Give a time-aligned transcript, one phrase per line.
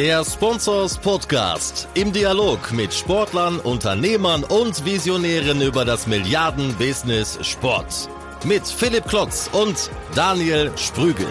[0.00, 8.08] Der Sponsors Podcast im Dialog mit Sportlern, Unternehmern und Visionären über das Milliarden-Business Sport.
[8.42, 11.26] Mit Philipp Klotz und Daniel Sprügel.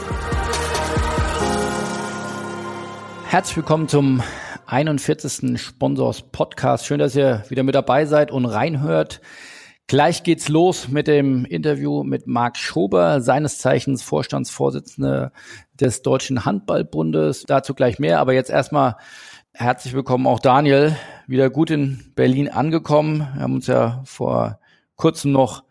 [3.26, 4.22] Herzlich willkommen zum
[4.68, 5.60] 41.
[5.60, 6.86] Sponsors Podcast.
[6.86, 9.20] Schön, dass ihr wieder mit dabei seid und reinhört.
[9.90, 15.32] Gleich geht's los mit dem Interview mit Marc Schober, seines Zeichens Vorstandsvorsitzender
[15.74, 17.46] des Deutschen Handballbundes.
[17.48, 18.98] Dazu gleich mehr, aber jetzt erstmal
[19.52, 23.28] herzlich willkommen auch Daniel, wieder gut in Berlin angekommen.
[23.34, 24.60] Wir haben uns ja vor
[24.96, 25.64] kurzem noch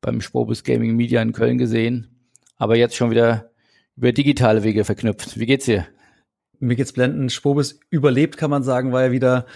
[0.00, 2.08] beim Spobis Gaming Media in Köln gesehen,
[2.56, 3.52] aber jetzt schon wieder
[3.94, 5.38] über digitale Wege verknüpft.
[5.38, 5.86] Wie geht's dir?
[6.58, 7.30] Mir geht's blenden.
[7.30, 9.46] Spobis überlebt, kann man sagen, war ja wieder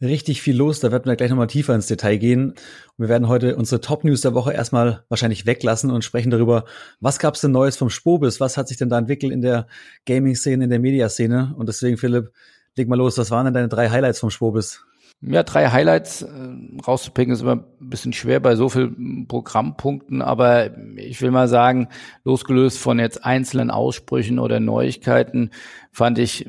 [0.00, 0.80] richtig viel los.
[0.80, 2.50] Da werden wir gleich nochmal tiefer ins Detail gehen.
[2.50, 2.58] Und
[2.98, 6.64] wir werden heute unsere Top-News der Woche erstmal wahrscheinlich weglassen und sprechen darüber,
[7.00, 8.40] was gab's denn Neues vom Spobis?
[8.40, 9.66] Was hat sich denn da entwickelt in der
[10.06, 11.54] Gaming-Szene, in der Mediaszene?
[11.56, 12.32] Und deswegen, Philipp,
[12.76, 13.18] leg mal los.
[13.18, 14.84] Was waren denn deine drei Highlights vom Spobis?
[15.20, 16.28] Ja, drei Highlights äh,
[16.86, 21.88] rauszupicken ist immer ein bisschen schwer bei so vielen Programmpunkten, aber ich will mal sagen,
[22.24, 25.50] losgelöst von jetzt einzelnen Aussprüchen oder Neuigkeiten,
[25.92, 26.46] fand ich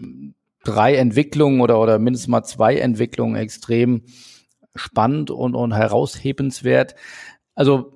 [0.65, 4.01] drei Entwicklungen oder, oder mindestens mal zwei Entwicklungen extrem
[4.75, 6.95] spannend und, und heraushebenswert.
[7.55, 7.93] Also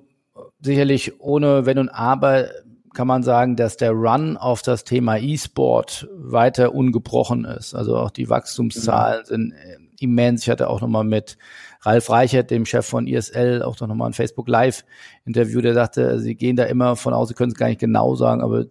[0.60, 2.48] sicherlich ohne Wenn und Aber
[2.94, 7.74] kann man sagen, dass der Run auf das Thema E-Sport weiter ungebrochen ist.
[7.74, 10.42] Also auch die Wachstumszahlen sind äh, immens.
[10.42, 11.38] Ich hatte auch nochmal mit
[11.82, 14.84] Ralf Reichert, dem Chef von ISL, auch noch mal ein Facebook Live
[15.24, 18.16] Interview, der sagte, sie gehen da immer von aus, sie können es gar nicht genau
[18.16, 18.66] sagen, aber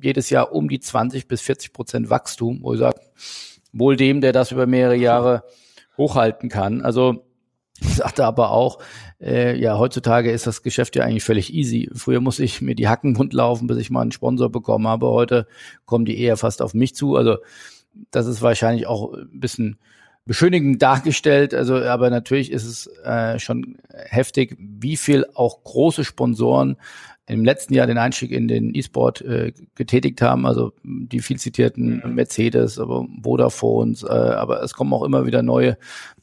[0.00, 3.00] jedes Jahr um die 20 bis 40 Prozent Wachstum, wo ich sage,
[3.72, 5.44] wohl dem, der das über mehrere Jahre
[5.96, 6.80] hochhalten kann.
[6.82, 7.24] Also
[7.80, 8.78] sagte aber auch,
[9.20, 11.90] äh, ja, heutzutage ist das Geschäft ja eigentlich völlig easy.
[11.94, 15.08] Früher musste ich mir die Hacken wund laufen, bis ich mal einen Sponsor bekommen habe.
[15.08, 15.46] Heute
[15.84, 17.16] kommen die eher fast auf mich zu.
[17.16, 17.38] Also
[18.10, 19.78] das ist wahrscheinlich auch ein bisschen
[20.24, 21.54] beschönigend dargestellt.
[21.54, 26.76] Also, aber natürlich ist es äh, schon heftig, wie viel auch große Sponsoren
[27.28, 32.02] im letzten Jahr den Einstieg in den E-Sport äh, getätigt haben, also die viel zitierten
[32.04, 32.14] mhm.
[32.14, 35.76] Mercedes, aber Vodafones, äh, aber es kommen auch immer wieder neue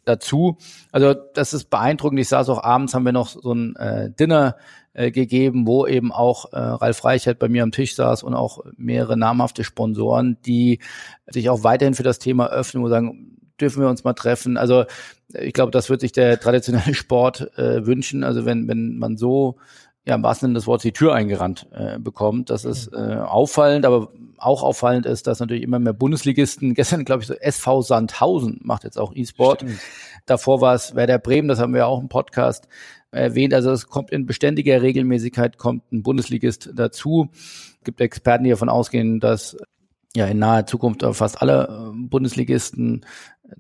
[0.03, 0.57] dazu.
[0.91, 2.19] Also das ist beeindruckend.
[2.19, 4.55] Ich saß auch abends, haben wir noch so ein äh, Dinner
[4.93, 8.59] äh, gegeben, wo eben auch äh, Ralf Reichert bei mir am Tisch saß und auch
[8.77, 10.79] mehrere namhafte Sponsoren, die
[11.27, 14.57] sich auch weiterhin für das Thema öffnen und sagen, dürfen wir uns mal treffen.
[14.57, 14.85] Also
[15.33, 18.23] ich glaube, das wird sich der traditionelle Sport äh, wünschen.
[18.23, 19.57] Also wenn, wenn man so
[20.05, 22.49] ja, im wahrsten Sinne des Wortes die Tür eingerannt äh, bekommt.
[22.49, 27.23] Das ist äh, auffallend, aber auch auffallend ist, dass natürlich immer mehr Bundesligisten, gestern glaube
[27.23, 29.65] ich so SV Sandhausen macht jetzt auch E-Sport.
[30.25, 32.67] Davor war es Werder Bremen, das haben wir auch im Podcast
[33.11, 33.53] erwähnt.
[33.53, 37.29] Also es kommt in beständiger Regelmäßigkeit kommt ein Bundesligist dazu.
[37.33, 39.57] Es gibt Experten, die davon ausgehen, dass
[40.15, 43.05] ja in naher Zukunft fast alle äh, Bundesligisten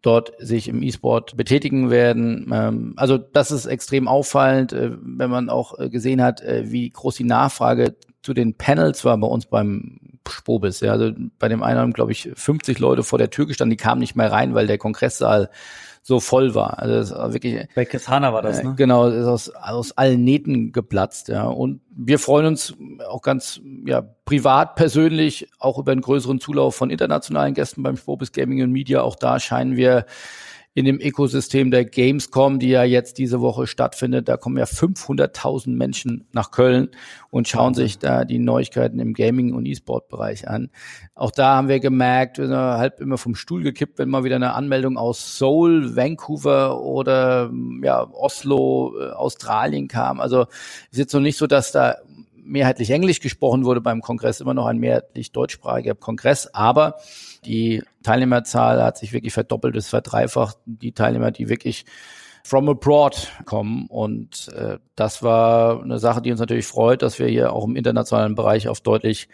[0.01, 2.51] dort sich im E-Sport betätigen werden.
[2.53, 7.15] Ähm, also das ist extrem auffallend, äh, wenn man auch äh, gesehen hat, wie groß
[7.15, 10.79] die Nachfrage zu den Panels war bei uns beim Spobis.
[10.79, 13.83] Ja, also bei dem einen haben, glaube ich, 50 Leute vor der Tür gestanden, die
[13.83, 15.49] kamen nicht mehr rein, weil der Kongresssaal
[16.07, 16.77] so voll war.
[16.77, 17.67] Also war wirklich.
[17.73, 18.69] Bei Katana war das, ne?
[18.69, 21.45] Äh, genau, ist aus, aus allen Nähten geplatzt, ja.
[21.47, 22.75] Und wir freuen uns
[23.09, 28.31] auch ganz ja, privat, persönlich, auch über einen größeren Zulauf von internationalen Gästen beim Spobis
[28.31, 29.01] Gaming und Media.
[29.01, 30.05] Auch da scheinen wir
[30.75, 34.27] in dem Ökosystem der Gamescom, die ja jetzt diese Woche stattfindet.
[34.27, 36.89] Da kommen ja 500.000 Menschen nach Köln
[37.29, 40.69] und schauen sich da die Neuigkeiten im Gaming- und E-Sport-Bereich an.
[41.15, 44.35] Auch da haben wir gemerkt, wir sind halb immer vom Stuhl gekippt, wenn mal wieder
[44.35, 47.49] eine Anmeldung aus Seoul, Vancouver oder
[47.81, 50.19] ja, Oslo, äh, Australien kam.
[50.19, 50.41] Also
[50.91, 51.99] ist jetzt noch nicht so, dass da
[52.45, 56.95] mehrheitlich Englisch gesprochen wurde beim Kongress, immer noch ein mehrheitlich deutschsprachiger Kongress, aber
[57.43, 60.57] die Teilnehmerzahl hat sich wirklich verdoppelt, ist verdreifacht.
[60.65, 61.85] Die Teilnehmer, die wirklich
[62.45, 63.87] from abroad kommen.
[63.87, 67.75] Und äh, das war eine Sache, die uns natürlich freut, dass wir hier auch im
[67.75, 69.29] internationalen Bereich auf deutlich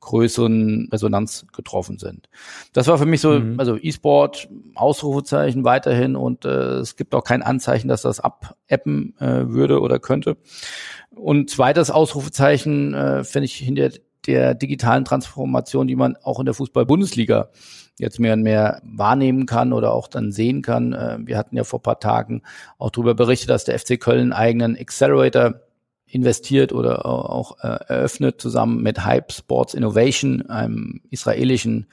[0.00, 2.28] größeren Resonanz getroffen sind.
[2.72, 3.54] Das war für mich so, mhm.
[3.58, 9.48] also E-Sport, Ausrufezeichen weiterhin und äh, es gibt auch kein Anzeichen, dass das abappen äh,
[9.48, 10.36] würde oder könnte.
[11.14, 13.90] Und zweites Ausrufezeichen äh, finde ich hinter
[14.26, 17.48] der digitalen Transformation, die man auch in der Fußball-Bundesliga
[17.98, 20.92] jetzt mehr und mehr wahrnehmen kann oder auch dann sehen kann.
[20.92, 22.42] Äh, wir hatten ja vor paar Tagen
[22.78, 25.54] auch darüber berichtet, dass der FC Köln einen eigenen Accelerator
[26.06, 31.86] investiert oder auch äh, eröffnet zusammen mit Hype Sports Innovation, einem israelischen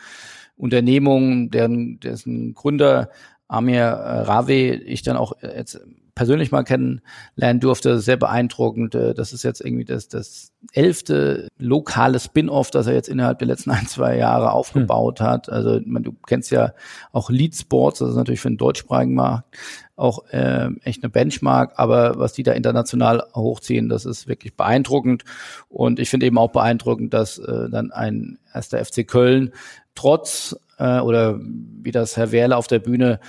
[0.55, 3.09] Unternehmung, deren dessen Gründer
[3.47, 5.81] Amir Rave ich dann auch jetzt
[6.15, 8.95] persönlich mal kennenlernen durfte, sehr beeindruckend.
[8.95, 13.47] Äh, das ist jetzt irgendwie das, das elfte lokale Spin-off, das er jetzt innerhalb der
[13.47, 15.25] letzten ein, zwei Jahre aufgebaut hm.
[15.25, 15.49] hat.
[15.49, 16.73] Also man, du kennst ja
[17.11, 19.57] auch Lead Sports, das ist natürlich für den deutschsprachigen Markt
[19.95, 25.23] auch äh, echt eine Benchmark, aber was die da international hochziehen, das ist wirklich beeindruckend.
[25.69, 29.51] Und ich finde eben auch beeindruckend, dass äh, dann ein erster FC Köln
[29.93, 33.19] trotz äh, oder wie das Herr Wehrle auf der Bühne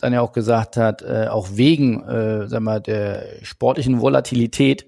[0.00, 4.86] dann ja auch gesagt hat, äh, auch wegen äh, sag mal, der sportlichen Volatilität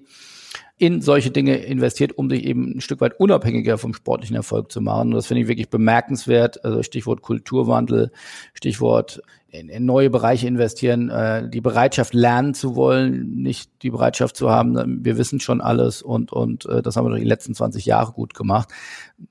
[0.77, 4.79] in solche Dinge investiert, um sich eben ein Stück weit unabhängiger vom sportlichen Erfolg zu
[4.79, 5.09] machen.
[5.09, 6.63] Und das finde ich wirklich bemerkenswert.
[6.63, 8.11] Also Stichwort Kulturwandel,
[8.53, 14.37] Stichwort in, in neue Bereiche investieren, äh, die Bereitschaft lernen zu wollen, nicht die Bereitschaft
[14.37, 17.55] zu haben, wir wissen schon alles und, und äh, das haben wir doch die letzten
[17.55, 18.69] 20 Jahre gut gemacht.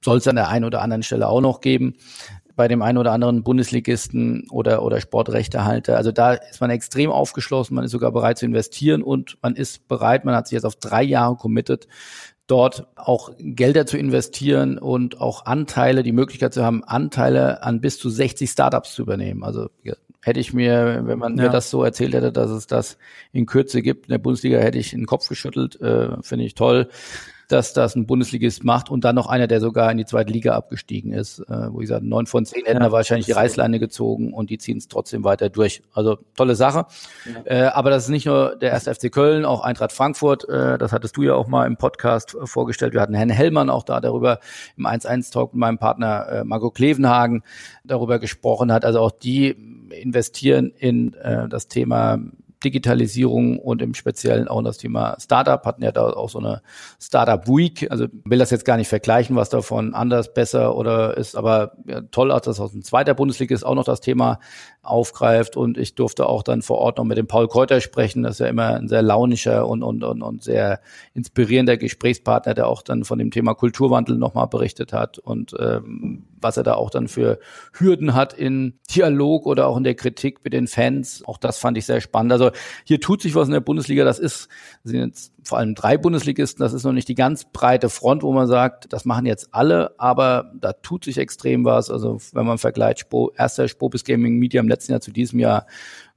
[0.05, 1.95] Soll es an der einen oder anderen Stelle auch noch geben
[2.59, 5.97] bei dem einen oder anderen Bundesligisten oder, oder Sportrechtehalter.
[5.97, 9.87] Also da ist man extrem aufgeschlossen, man ist sogar bereit zu investieren und man ist
[9.87, 11.87] bereit, man hat sich jetzt auf drei Jahre committed,
[12.49, 17.97] dort auch Gelder zu investieren und auch Anteile, die Möglichkeit zu haben, Anteile an bis
[17.97, 19.45] zu 60 Startups zu übernehmen.
[19.45, 19.71] Also
[20.21, 21.45] hätte ich mir, wenn man ja.
[21.45, 22.99] mir das so erzählt hätte, dass es das
[23.31, 26.89] in Kürze gibt, in der Bundesliga hätte ich den Kopf geschüttelt, äh, finde ich toll
[27.49, 30.55] dass das ein Bundesligist macht und dann noch einer, der sogar in die zweite Liga
[30.55, 33.81] abgestiegen ist, äh, wo ich sage, neun von zehn hätten ja, da wahrscheinlich die Reißleine
[33.81, 35.83] gezogen und die ziehen es trotzdem weiter durch.
[35.95, 36.87] Also tolle Sache.
[37.25, 37.67] Ja.
[37.67, 40.93] Äh, aber das ist nicht nur der erste FC Köln, auch Eintracht Frankfurt, äh, das
[40.93, 42.93] hattest du ja auch mal im Podcast äh, vorgestellt.
[42.93, 44.41] Wir hatten Herrn Hellmann auch da darüber
[44.77, 47.43] im 1-1-Talk mit meinem Partner äh, Marco Klevenhagen
[47.83, 48.85] darüber gesprochen hat.
[48.85, 49.57] Also auch die
[49.91, 52.19] investieren in äh, das Thema
[52.65, 55.65] Digitalisierung und im Speziellen auch das Thema Startup.
[55.65, 56.63] Hatten ja da auch so eine
[57.01, 57.91] Startup Week.
[57.91, 62.01] Also will das jetzt gar nicht vergleichen, was davon anders, besser oder ist, aber ja,
[62.11, 64.41] toll, dass das aus dem zweiter Bundesliga ist auch noch das Thema
[64.89, 65.57] aufgreift.
[65.57, 68.23] Und ich durfte auch dann vor Ort noch mit dem Paul Kräuter sprechen.
[68.23, 70.81] Das ist ja immer ein sehr launischer und, und, und, und sehr
[71.15, 76.57] inspirierender Gesprächspartner, der auch dann von dem Thema Kulturwandel nochmal berichtet hat und ähm, was
[76.57, 77.39] er da auch dann für
[77.73, 81.23] Hürden hat in Dialog oder auch in der Kritik mit den Fans.
[81.27, 82.33] Auch das fand ich sehr spannend.
[82.33, 82.51] Also
[82.85, 84.05] hier tut sich was in der Bundesliga.
[84.05, 84.49] Das ist,
[84.85, 86.63] sind jetzt vor allem drei Bundesligisten.
[86.63, 89.95] Das ist noch nicht die ganz breite Front, wo man sagt, das machen jetzt alle,
[89.99, 91.91] aber da tut sich extrem was.
[91.91, 95.67] Also wenn man vergleicht, Spo, erster Spobis Gaming Media im letzten Jahr zu diesem Jahr,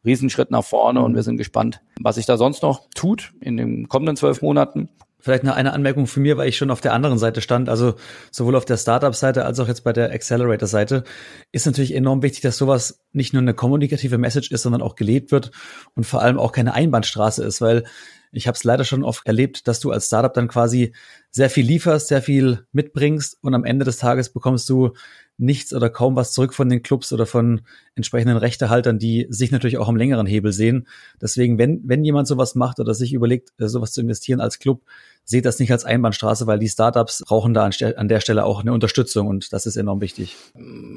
[0.03, 3.87] Riesenschritt nach vorne und wir sind gespannt, was sich da sonst noch tut in den
[3.87, 4.89] kommenden zwölf Monaten.
[5.21, 7.95] Vielleicht noch eine Anmerkung von mir, weil ich schon auf der anderen Seite stand, also
[8.31, 11.03] sowohl auf der Startup-Seite als auch jetzt bei der Accelerator-Seite,
[11.51, 15.31] ist natürlich enorm wichtig, dass sowas nicht nur eine kommunikative Message ist, sondern auch gelebt
[15.31, 15.51] wird
[15.95, 17.83] und vor allem auch keine Einbahnstraße ist, weil
[18.31, 20.94] ich habe es leider schon oft erlebt, dass du als Startup dann quasi
[21.31, 24.94] sehr viel lieferst, sehr viel mitbringst und am Ende des Tages bekommst du
[25.38, 27.62] nichts oder kaum was zurück von den Clubs oder von
[27.95, 30.88] entsprechenden Rechtehaltern, die sich natürlich auch am längeren Hebel sehen.
[31.21, 34.83] Deswegen, wenn, wenn jemand sowas macht oder sich überlegt, äh, sowas zu investieren als Club,
[35.23, 38.73] seht das nicht als Einbahnstraße, weil die Startups brauchen da an, der Stelle auch eine
[38.73, 40.35] Unterstützung und das ist enorm wichtig.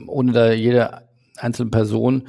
[0.06, 1.02] Ohne da jede
[1.36, 2.28] einzelne Person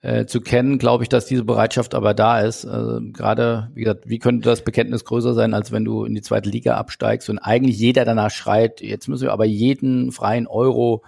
[0.00, 2.66] äh, zu kennen, glaube ich, dass diese Bereitschaft aber da ist.
[2.66, 6.22] Also gerade, wie gesagt, wie könnte das Bekenntnis größer sein, als wenn du in die
[6.22, 11.02] zweite Liga absteigst und eigentlich jeder danach schreit, jetzt müssen wir aber jeden freien Euro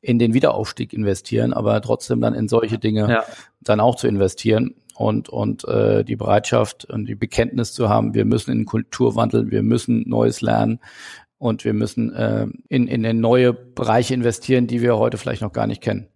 [0.00, 3.24] in den Wiederaufstieg investieren, aber trotzdem dann in solche Dinge ja.
[3.60, 8.24] dann auch zu investieren und und äh, die Bereitschaft und die Bekenntnis zu haben, wir
[8.24, 10.80] müssen in den Kulturwandel, wir müssen Neues lernen
[11.38, 15.66] und wir müssen äh, in in neue Bereiche investieren, die wir heute vielleicht noch gar
[15.66, 16.08] nicht kennen.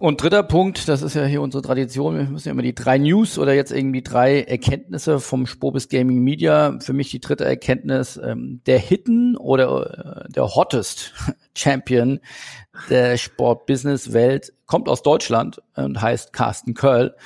[0.00, 2.96] Und dritter Punkt, das ist ja hier unsere Tradition, wir müssen ja immer die drei
[2.96, 6.78] News oder jetzt irgendwie drei Erkenntnisse vom Spobis Gaming Media.
[6.80, 11.12] Für mich die dritte Erkenntnis, ähm, der Hidden oder äh, der Hottest
[11.54, 12.20] Champion
[12.88, 17.16] der Sport-Business-Welt kommt aus Deutschland und heißt Carsten Curl.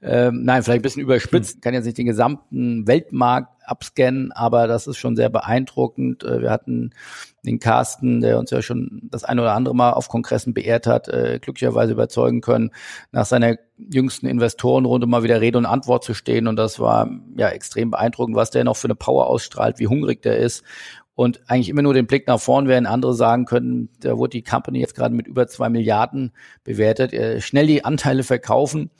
[0.00, 4.86] Ähm, nein, vielleicht ein bisschen überspitzt, kann jetzt nicht den gesamten Weltmarkt abscannen, aber das
[4.86, 6.24] ist schon sehr beeindruckend.
[6.24, 6.92] Äh, wir hatten
[7.44, 11.08] den Carsten, der uns ja schon das eine oder andere Mal auf Kongressen beehrt hat,
[11.08, 12.70] äh, glücklicherweise überzeugen können,
[13.12, 16.46] nach seiner jüngsten Investorenrunde mal wieder Rede und Antwort zu stehen.
[16.46, 20.22] Und das war ja extrem beeindruckend, was der noch für eine Power ausstrahlt, wie hungrig
[20.22, 20.64] der ist
[21.16, 24.42] und eigentlich immer nur den Blick nach vorn, während andere sagen können, da wurde die
[24.42, 26.32] Company jetzt gerade mit über zwei Milliarden
[26.64, 28.90] bewertet, äh, schnell die Anteile verkaufen,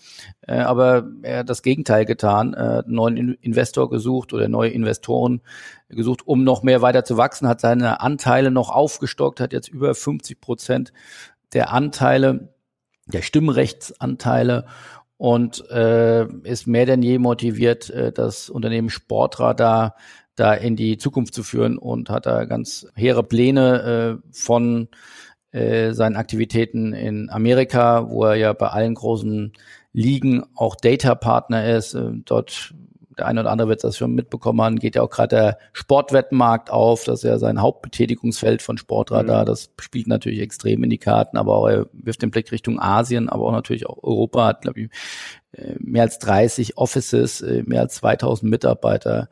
[0.42, 5.42] äh, aber er hat das Gegenteil getan, äh, einen neuen Investor gesucht oder neue Investoren
[5.88, 9.94] gesucht, um noch mehr weiter zu wachsen, hat seine Anteile noch aufgestockt, hat jetzt über
[9.94, 10.92] 50 Prozent
[11.52, 12.54] der Anteile,
[13.06, 14.66] der Stimmrechtsanteile
[15.16, 19.96] und äh, ist mehr denn je motiviert, äh, das Unternehmen Sportradar
[20.36, 24.88] da in die Zukunft zu führen und hat da ganz hehre Pläne äh, von
[25.52, 29.52] äh, seinen Aktivitäten in Amerika, wo er ja bei allen großen
[29.92, 31.94] Ligen auch Data-Partner ist.
[31.94, 32.74] Äh, dort
[33.18, 36.70] der eine oder andere wird das schon mitbekommen haben, geht ja auch gerade der Sportwettenmarkt
[36.70, 37.04] auf.
[37.04, 39.42] Das ist ja sein Hauptbetätigungsfeld von Sportradar.
[39.42, 39.46] Mhm.
[39.46, 43.28] Das spielt natürlich extrem in die Karten, aber auch er wirft den Blick Richtung Asien,
[43.28, 44.90] aber auch natürlich auch Europa hat, glaube ich,
[45.52, 49.28] äh, mehr als 30 Offices, äh, mehr als 2000 Mitarbeiter.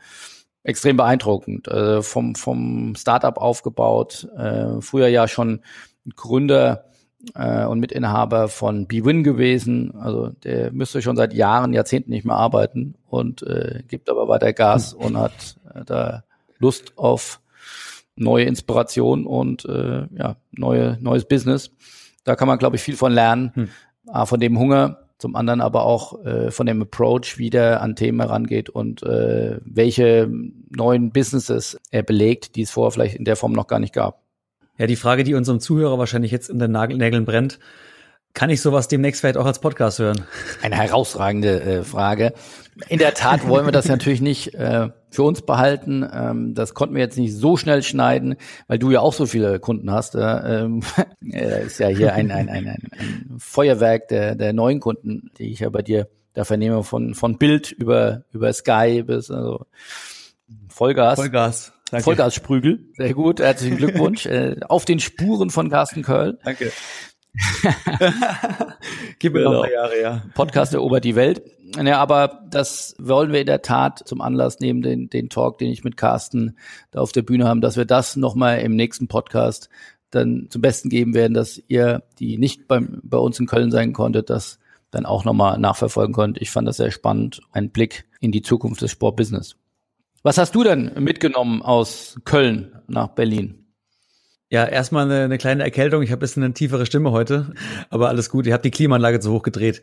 [0.64, 1.68] Extrem beeindruckend.
[1.68, 4.28] Äh, vom, vom Startup aufgebaut,
[4.80, 5.60] früher ja schon
[6.16, 6.84] Gründer
[7.34, 9.94] äh, und Mitinhaber von BWin gewesen.
[9.98, 14.52] Also der müsste schon seit Jahren, Jahrzehnten nicht mehr arbeiten und äh, gibt aber weiter
[14.52, 16.24] Gas und hat äh, da
[16.58, 17.40] Lust auf
[18.16, 21.70] neue Inspiration und äh, ja, neue, neues Business.
[22.24, 23.52] Da kann man, glaube ich, viel von lernen.
[23.54, 23.68] Hm.
[24.08, 27.96] A, von dem Hunger, zum anderen aber auch äh, von dem Approach, wie der an
[27.96, 30.28] Themen herangeht und äh, welche
[30.68, 34.20] neuen Businesses er belegt, die es vorher vielleicht in der Form noch gar nicht gab.
[34.78, 37.60] Ja, die Frage, die unserem Zuhörer wahrscheinlich jetzt in den Nägeln brennt,
[38.34, 40.24] kann ich sowas demnächst vielleicht auch als Podcast hören?
[40.60, 42.32] Eine herausragende äh, Frage.
[42.88, 46.08] In der Tat wollen wir das natürlich nicht äh, für uns behalten.
[46.10, 49.60] Ähm, das konnten wir jetzt nicht so schnell schneiden, weil du ja auch so viele
[49.60, 50.14] Kunden hast.
[50.14, 50.64] Äh,
[51.32, 55.52] äh, ist ja hier ein, ein, ein, ein, ein Feuerwerk der, der neuen Kunden, die
[55.52, 59.66] ich ja bei dir da vernehme, von, von Bild über, über Sky bis also
[60.68, 61.18] Vollgas.
[61.18, 61.72] Vollgas.
[61.90, 62.04] Danke.
[62.04, 62.86] Vollgassprügel.
[62.96, 63.40] Sehr gut.
[63.40, 64.24] Herzlichen Glückwunsch.
[64.26, 66.38] äh, auf den Spuren von Carsten Köll.
[66.42, 66.72] Danke.
[69.18, 69.52] Gib mir genau.
[69.52, 70.22] noch ein Jahre, ja.
[70.34, 71.42] Podcast erobert die Welt.
[71.76, 75.70] Ja, aber das wollen wir in der Tat zum Anlass nehmen, den, den Talk, den
[75.70, 76.56] ich mit Carsten
[76.90, 79.68] da auf der Bühne haben, dass wir das nochmal im nächsten Podcast
[80.10, 83.92] dann zum Besten geben werden, dass ihr, die nicht beim, bei uns in Köln sein
[83.92, 84.58] konntet, das
[84.90, 86.40] dann auch nochmal nachverfolgen könnt.
[86.40, 87.40] Ich fand das sehr spannend.
[87.50, 89.56] Ein Blick in die Zukunft des Sportbusiness.
[90.22, 93.61] Was hast du denn mitgenommen aus Köln nach Berlin?
[94.52, 96.02] Ja, erstmal eine, eine kleine Erkältung.
[96.02, 97.54] Ich habe ein bisschen eine tiefere Stimme heute,
[97.88, 98.46] aber alles gut.
[98.46, 99.82] Ich habe die Klimaanlage zu hoch gedreht.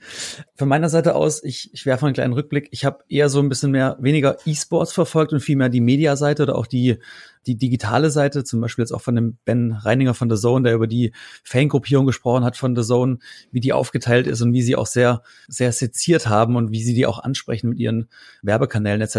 [0.54, 2.68] Von meiner Seite aus, ich, ich werfe einen kleinen Rückblick.
[2.70, 6.44] Ich habe eher so ein bisschen mehr, weniger E-Sports verfolgt und viel mehr die Mediaseite
[6.44, 7.00] oder auch die
[7.48, 10.76] die digitale Seite, zum Beispiel jetzt auch von dem Ben Reininger von The Zone, der
[10.76, 13.20] über die Fangruppierung gesprochen hat von The Zone,
[13.52, 16.94] wie die aufgeteilt ist und wie sie auch sehr, sehr seziert haben und wie sie
[16.94, 18.10] die auch ansprechen mit ihren
[18.42, 19.18] Werbekanälen etc.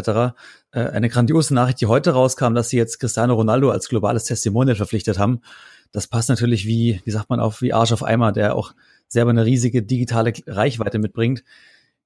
[0.72, 4.76] Äh, eine grandiose Nachricht, die heute rauskam, dass sie jetzt Cristiano Ronaldo als globales Testimonial
[4.76, 5.40] verpflichtet haben.
[5.92, 8.74] Das passt natürlich wie, wie sagt man auf, wie Arsch auf Eimer, der auch
[9.08, 11.42] selber eine riesige digitale Reichweite mitbringt.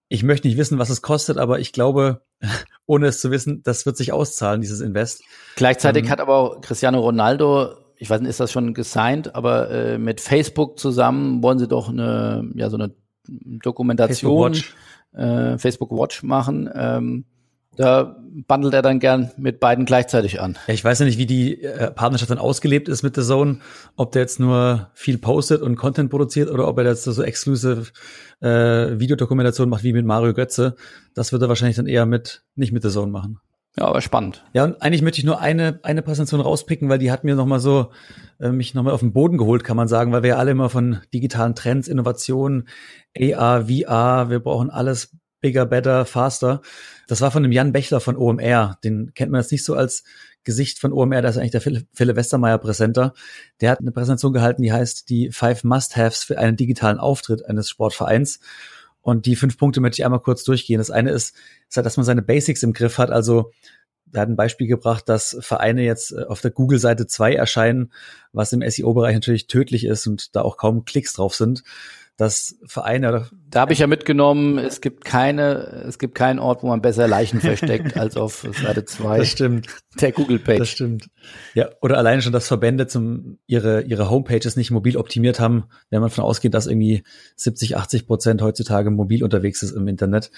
[0.09, 2.23] Ich möchte nicht wissen, was es kostet, aber ich glaube,
[2.87, 5.23] ohne es zu wissen, das wird sich auszahlen, dieses Invest.
[5.57, 9.71] Gleichzeitig ähm, hat aber auch Cristiano Ronaldo, ich weiß nicht, ist das schon gesigned, aber
[9.71, 12.95] äh, mit Facebook zusammen wollen sie doch eine, ja, so eine
[13.27, 14.75] Dokumentation, Facebook
[15.13, 16.69] Watch, äh, Facebook Watch machen.
[16.75, 17.25] Ähm,
[17.77, 18.17] da
[18.47, 20.57] bundelt er dann gern mit beiden gleichzeitig an.
[20.67, 23.61] Ja, ich weiß ja nicht, wie die äh, Partnerschaft dann ausgelebt ist mit The Zone,
[23.97, 27.87] ob der jetzt nur viel postet und Content produziert oder ob er jetzt so exclusive
[28.41, 30.77] äh, Videodokumentation macht wie mit Mario Götze.
[31.15, 33.39] Das wird er wahrscheinlich dann eher mit nicht mit The Zone machen.
[33.77, 34.45] Ja, aber spannend.
[34.53, 37.59] Ja, und eigentlich möchte ich nur eine, eine Präsentation rauspicken, weil die hat mir nochmal
[37.59, 37.91] so,
[38.39, 40.71] äh, mich nochmal auf den Boden geholt, kann man sagen, weil wir ja alle immer
[40.71, 42.69] von digitalen Trends, Innovationen,
[43.19, 46.63] AR, VR, wir brauchen alles bigger, better, faster.
[47.07, 48.79] Das war von dem Jan Bechler von OMR.
[48.83, 50.03] Den kennt man jetzt nicht so als
[50.43, 53.13] Gesicht von OMR, da ist eigentlich der Philipp Westermeier Präsenter.
[53.61, 57.69] Der hat eine Präsentation gehalten, die heißt die Five Must-Haves für einen digitalen Auftritt eines
[57.69, 58.41] Sportvereins.
[59.03, 60.79] Und die fünf Punkte möchte ich einmal kurz durchgehen.
[60.79, 61.37] Das eine ist,
[61.69, 63.11] ist halt, dass man seine Basics im Griff hat.
[63.11, 63.53] Also
[64.15, 67.93] er hat ein Beispiel gebracht, dass Vereine jetzt äh, auf der Google-Seite zwei erscheinen,
[68.33, 71.65] was im SEO-Bereich natürlich tödlich ist und da auch kaum Klicks drauf sind
[72.17, 73.29] dass Vereine.
[73.51, 77.09] Da habe ich ja mitgenommen, es gibt keine, es gibt keinen Ort, wo man besser
[77.09, 79.19] Leichen versteckt als auf Seite 2.
[79.19, 79.67] Das stimmt.
[80.01, 80.59] Der Google Page.
[80.59, 81.09] Das stimmt.
[81.55, 86.01] Ja, oder alleine schon, dass Verbände zum ihre ihre Homepages nicht mobil optimiert haben, wenn
[86.01, 87.03] man davon ausgeht, dass irgendwie
[87.37, 90.31] 70, 80 Prozent heutzutage mobil unterwegs ist im Internet.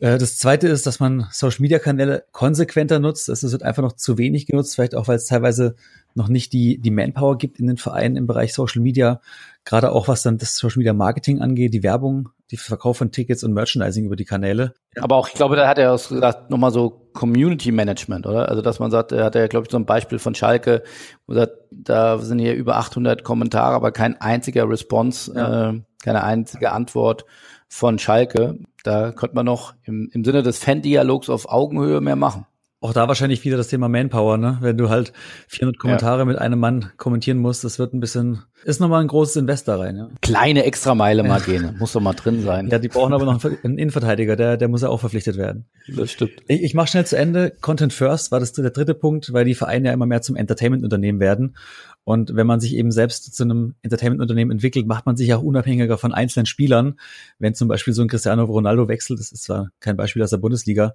[0.00, 3.28] Äh, das zweite ist, dass man Social Media Kanäle konsequenter nutzt.
[3.28, 5.76] Es wird einfach noch zu wenig genutzt, vielleicht auch, weil es teilweise
[6.14, 9.20] noch nicht die, die Manpower gibt in den Vereinen im Bereich Social Media.
[9.64, 13.42] Gerade auch was dann das Social Media Marketing angeht, die Werbung, die Verkauf von Tickets
[13.42, 14.74] und Merchandising über die Kanäle.
[15.00, 18.48] Aber auch, ich glaube, da hat er auch gesagt, nochmal so Community Management, oder?
[18.48, 20.82] Also, dass man sagt, er hat ja, glaube ich, so ein Beispiel von Schalke,
[21.26, 25.70] wo er sagt, da sind hier über 800 Kommentare, aber kein einziger Response, ja.
[25.70, 27.24] äh, keine einzige Antwort
[27.68, 28.58] von Schalke.
[28.84, 32.46] Da könnte man noch im, im Sinne des Fan-Dialogs auf Augenhöhe mehr machen.
[32.84, 34.58] Auch da wahrscheinlich wieder das Thema Manpower, ne?
[34.60, 35.14] Wenn du halt
[35.48, 36.24] 400 Kommentare ja.
[36.26, 39.78] mit einem Mann kommentieren musst, das wird ein bisschen, ist nochmal ein großes Invest da
[39.78, 40.08] rein, ja.
[40.20, 42.68] Kleine Extrameile mal gehen, muss doch mal drin sein.
[42.68, 45.64] Ja, die brauchen aber noch einen Innenverteidiger, der, der muss ja auch verpflichtet werden.
[45.88, 46.32] Das stimmt.
[46.46, 47.54] Ich, ich mache schnell zu Ende.
[47.62, 51.20] Content First war das der dritte Punkt, weil die Vereine ja immer mehr zum Entertainment-Unternehmen
[51.20, 51.56] werden.
[52.04, 55.96] Und wenn man sich eben selbst zu einem Entertainment-Unternehmen entwickelt, macht man sich auch unabhängiger
[55.96, 57.00] von einzelnen Spielern.
[57.38, 60.36] Wenn zum Beispiel so ein Cristiano Ronaldo wechselt, das ist zwar kein Beispiel aus der
[60.36, 60.94] Bundesliga,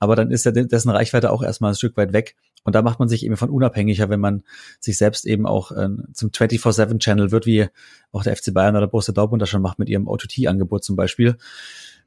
[0.00, 2.34] aber dann ist ja dessen Reichweite auch erstmal ein Stück weit weg.
[2.64, 4.42] Und da macht man sich eben von unabhängiger, wenn man
[4.80, 7.68] sich selbst eben auch äh, zum 24-7-Channel wird, wie
[8.10, 11.36] auch der FC Bayern oder Borussia Dortmund das schon macht mit ihrem OTT-Angebot zum Beispiel.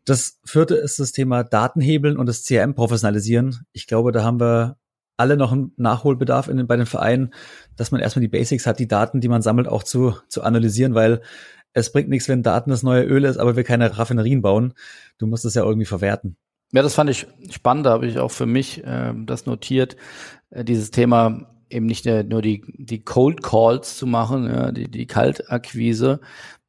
[0.04, 3.66] Das vierte ist das Thema Datenhebeln und das CRM professionalisieren.
[3.72, 4.78] Ich glaube, da haben wir
[5.22, 7.34] alle noch einen Nachholbedarf in, bei den Vereinen,
[7.76, 10.96] dass man erstmal die Basics hat, die Daten, die man sammelt, auch zu, zu analysieren,
[10.96, 11.22] weil
[11.74, 14.74] es bringt nichts, wenn Daten das neue Öl ist, aber wir keine Raffinerien bauen.
[15.20, 16.36] Du musst es ja irgendwie verwerten.
[16.74, 19.96] Ja, das fand ich spannend, da habe ich auch für mich äh, das notiert,
[20.50, 25.08] äh, dieses Thema eben nicht nur die, die Cold Calls zu machen, ja, die, die
[25.08, 26.20] Kaltakquise,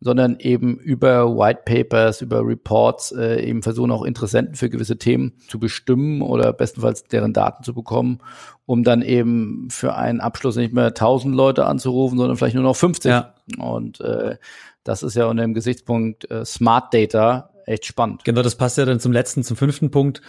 [0.02, 5.34] sondern eben über White Papers, über Reports äh, eben versuchen auch Interessenten für gewisse Themen
[5.48, 8.18] zu bestimmen oder bestenfalls deren Daten zu bekommen,
[8.66, 12.76] um dann eben für einen Abschluss nicht mehr 1000 Leute anzurufen, sondern vielleicht nur noch
[12.76, 13.10] 50.
[13.10, 13.34] Ja.
[13.58, 14.36] Und äh,
[14.82, 18.24] das ist ja unter dem Gesichtspunkt äh, Smart Data echt spannend.
[18.24, 20.20] Genau, das passt ja dann zum letzten, zum fünften Punkt,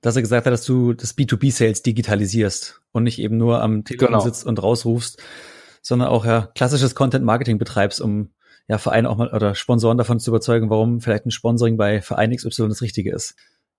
[0.00, 4.08] dass er gesagt hat, dass du das B2B-Sales digitalisierst und nicht eben nur am Telefon
[4.08, 4.20] genau.
[4.20, 5.22] sitzt und rausrufst,
[5.82, 8.30] sondern auch ja klassisches Content-Marketing betreibst, um
[8.66, 12.34] ja Vereine auch mal oder Sponsoren davon zu überzeugen, warum vielleicht ein Sponsoring bei Verein
[12.34, 13.34] XY das Richtige ist.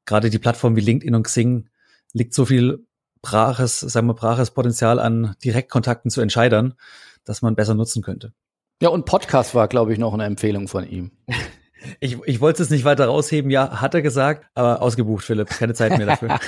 [0.05, 1.69] Gerade die Plattformen wie LinkedIn und Xing
[2.13, 2.85] liegt so viel
[3.21, 6.75] braches, sagen wir, braches Potenzial an Direktkontakten zu Entscheidern,
[7.23, 8.33] dass man besser nutzen könnte.
[8.81, 11.11] Ja, und Podcast war, glaube ich, noch eine Empfehlung von ihm.
[11.99, 15.73] Ich, ich wollte es nicht weiter rausheben, ja, hat er gesagt, aber ausgebucht, Philipp, keine
[15.73, 16.29] Zeit mehr dafür.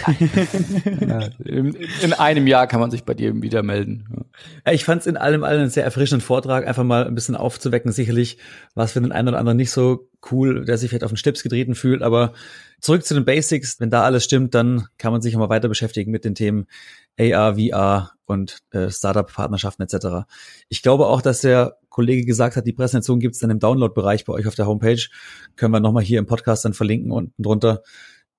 [1.02, 4.26] ja, in, in, einem Jahr kann man sich bei dir wieder melden.
[4.70, 7.92] Ich fand es in allem allen einen sehr erfrischenden Vortrag, einfach mal ein bisschen aufzuwecken.
[7.92, 8.38] Sicherlich
[8.76, 11.18] war es für den einen oder anderen nicht so cool, der sich vielleicht auf den
[11.18, 12.34] Stips getreten fühlt, aber
[12.80, 15.70] zurück zu den Basics, wenn da alles stimmt, dann kann man sich auch mal weiter
[15.70, 16.68] beschäftigen mit den Themen
[17.20, 20.26] AR, VR und äh, Startup-Partnerschaften etc.
[20.70, 24.26] Ich glaube auch, dass der Kollege gesagt hat, die Präsentation gibt es dann im Download-Bereich
[24.26, 25.02] bei euch auf der Homepage.
[25.56, 27.84] Können wir nochmal hier im Podcast dann verlinken unten drunter.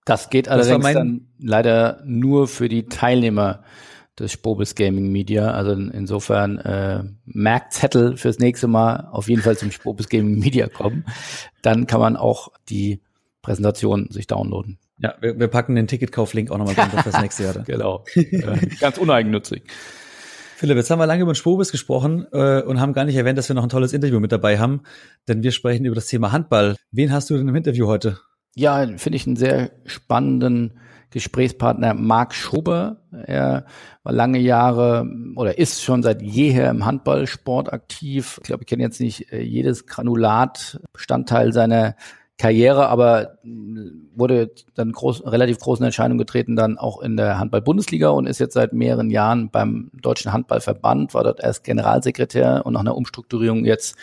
[0.05, 3.62] Das geht allerdings das dann leider nur für die Teilnehmer
[4.19, 5.52] des Spobis Gaming Media.
[5.52, 11.05] Also insofern äh, Merkzettel fürs nächste Mal auf jeden Fall zum Spobis Gaming Media kommen.
[11.62, 13.00] Dann kann man auch die
[13.43, 14.79] Präsentation sich downloaden.
[15.02, 17.54] Ja, wir, wir packen den Ticketkauf-Link auch nochmal runter fürs nächste Jahr.
[17.67, 18.04] genau.
[18.80, 19.65] Ganz uneigennützig.
[20.56, 23.36] Philipp, jetzt haben wir lange über den Spobis gesprochen äh, und haben gar nicht erwähnt,
[23.36, 24.82] dass wir noch ein tolles Interview mit dabei haben,
[25.26, 26.76] denn wir sprechen über das Thema Handball.
[26.93, 28.21] Wen hast du denn im Interview heute?
[28.54, 30.78] Ja, finde ich einen sehr spannenden
[31.10, 33.02] Gesprächspartner Marc Schober.
[33.10, 33.67] Er
[34.04, 38.38] war lange Jahre oder ist schon seit jeher im Handballsport aktiv.
[38.43, 41.97] Ich glaube, ich kenne jetzt nicht äh, jedes Granulat Bestandteil seiner
[42.38, 43.38] Karriere, aber
[44.14, 48.54] wurde dann groß, relativ großen Entscheidungen getreten, dann auch in der Handball-Bundesliga und ist jetzt
[48.54, 53.97] seit mehreren Jahren beim Deutschen Handballverband, war dort erst Generalsekretär und nach einer Umstrukturierung jetzt,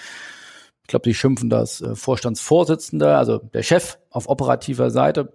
[0.84, 5.34] ich glaube, die schimpfen das äh, Vorstandsvorsitzender, also der Chef auf operativer Seite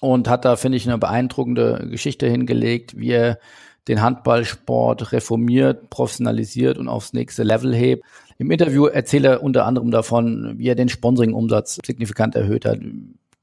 [0.00, 3.38] und hat da, finde ich, eine beeindruckende Geschichte hingelegt, wie er
[3.88, 8.04] den Handballsport reformiert, professionalisiert und aufs nächste Level hebt.
[8.38, 12.78] Im Interview erzählt er unter anderem davon, wie er den Sponsoring-Umsatz signifikant erhöht hat,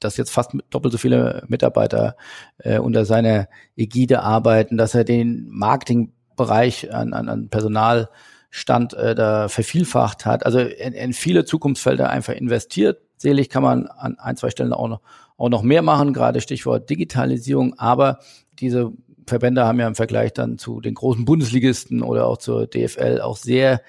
[0.00, 2.16] dass jetzt fast doppelt so viele Mitarbeiter
[2.58, 9.48] äh, unter seiner Ägide arbeiten, dass er den Marketingbereich an, an, an Personalstand äh, da
[9.48, 13.00] vervielfacht hat, also in, in viele Zukunftsfelder einfach investiert.
[13.16, 15.00] Selig kann man an ein, zwei Stellen auch noch,
[15.36, 18.20] auch noch mehr machen, gerade Stichwort Digitalisierung, aber
[18.60, 18.92] diese
[19.28, 23.36] Verbände haben ja im Vergleich dann zu den großen Bundesligisten oder auch zur DFL auch
[23.36, 23.80] sehr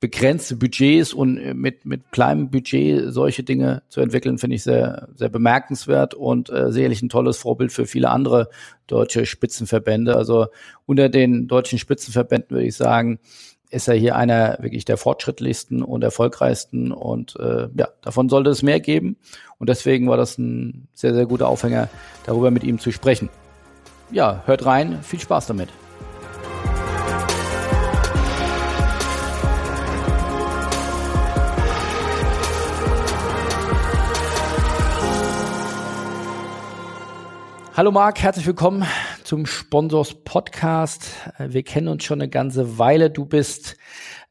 [0.00, 5.08] begrenzte Budgets und äh, mit, mit kleinem Budget solche Dinge zu entwickeln, finde ich sehr,
[5.14, 8.48] sehr bemerkenswert und äh, sicherlich ein tolles Vorbild für viele andere
[8.86, 10.14] deutsche Spitzenverbände.
[10.14, 10.46] Also
[10.86, 13.18] unter den deutschen Spitzenverbänden würde ich sagen,
[13.70, 18.62] ist er hier einer wirklich der fortschrittlichsten und erfolgreichsten und äh, ja, davon sollte es
[18.62, 19.16] mehr geben
[19.58, 21.88] und deswegen war das ein sehr, sehr guter Aufhänger,
[22.24, 23.28] darüber mit ihm zu sprechen.
[24.10, 25.68] Ja, hört rein, viel Spaß damit.
[37.76, 38.86] Hallo Marc, herzlich willkommen
[39.24, 41.10] zum Sponsors Podcast.
[41.38, 43.10] Wir kennen uns schon eine ganze Weile.
[43.10, 43.76] Du bist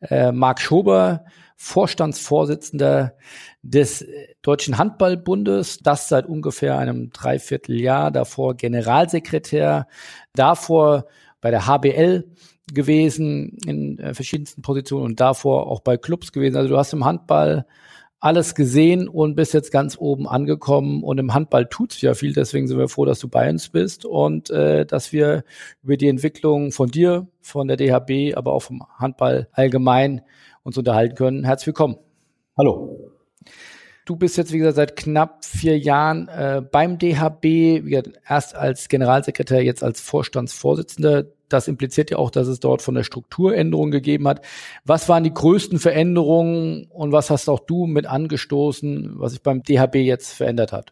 [0.02, 1.24] äh, Marc Schober,
[1.60, 3.16] Vorstandsvorsitzender
[3.64, 4.06] des
[4.44, 9.88] Deutschen Handballbundes, das seit ungefähr einem Dreivierteljahr, davor Generalsekretär,
[10.34, 11.08] davor
[11.42, 12.32] bei der HBL
[12.74, 16.58] gewesen in äh, verschiedensten Positionen und davor auch bei Clubs gewesen.
[16.58, 17.66] Also du hast im Handball
[18.20, 21.04] alles gesehen und bist jetzt ganz oben angekommen.
[21.04, 24.06] Und im Handball tut's ja viel, deswegen sind wir froh, dass du bei uns bist
[24.06, 25.44] und äh, dass wir
[25.84, 30.22] über die Entwicklung von dir, von der DHB, aber auch vom Handball allgemein
[30.68, 31.46] uns unterhalten können.
[31.46, 31.96] Herzlich willkommen.
[32.58, 33.00] Hallo.
[34.06, 38.56] Du bist jetzt, wie gesagt, seit knapp vier Jahren äh, beim DHB, wie gesagt, erst
[38.56, 41.26] als Generalsekretär, jetzt als Vorstandsvorsitzender.
[41.48, 44.42] Das impliziert ja auch, dass es dort von der Strukturänderung gegeben hat.
[44.84, 49.64] Was waren die größten Veränderungen und was hast auch du mit angestoßen, was sich beim
[49.64, 50.92] DHB jetzt verändert hat?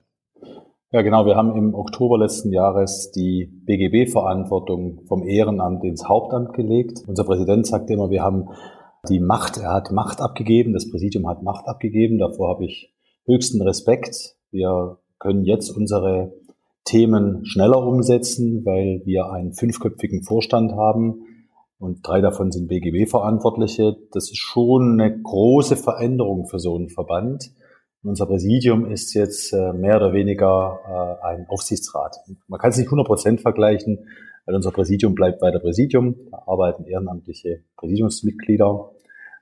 [0.91, 1.25] Ja, genau.
[1.25, 7.03] Wir haben im Oktober letzten Jahres die BGB-Verantwortung vom Ehrenamt ins Hauptamt gelegt.
[7.07, 8.47] Unser Präsident sagte immer, wir haben
[9.05, 12.17] die Macht, er hat Macht abgegeben, das Präsidium hat Macht abgegeben.
[12.17, 12.93] Davor habe ich
[13.25, 14.35] höchsten Respekt.
[14.51, 16.33] Wir können jetzt unsere
[16.83, 21.25] Themen schneller umsetzen, weil wir einen fünfköpfigen Vorstand haben
[21.79, 23.97] und drei davon sind BGB-Verantwortliche.
[24.11, 27.51] Das ist schon eine große Veränderung für so einen Verband.
[28.03, 32.17] Unser Präsidium ist jetzt äh, mehr oder weniger äh, ein Aufsichtsrat.
[32.47, 34.07] Man kann es nicht 100 Prozent vergleichen,
[34.45, 36.15] weil unser Präsidium bleibt weiter Präsidium.
[36.29, 38.91] Da arbeiten ehrenamtliche Präsidiumsmitglieder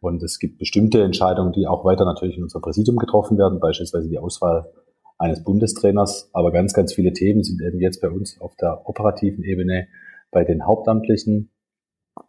[0.03, 4.09] und es gibt bestimmte Entscheidungen, die auch weiter natürlich in unserem Präsidium getroffen werden, beispielsweise
[4.09, 4.71] die Auswahl
[5.17, 6.29] eines Bundestrainers.
[6.33, 9.87] Aber ganz, ganz viele Themen sind eben jetzt bei uns auf der operativen Ebene
[10.31, 11.51] bei den Hauptamtlichen.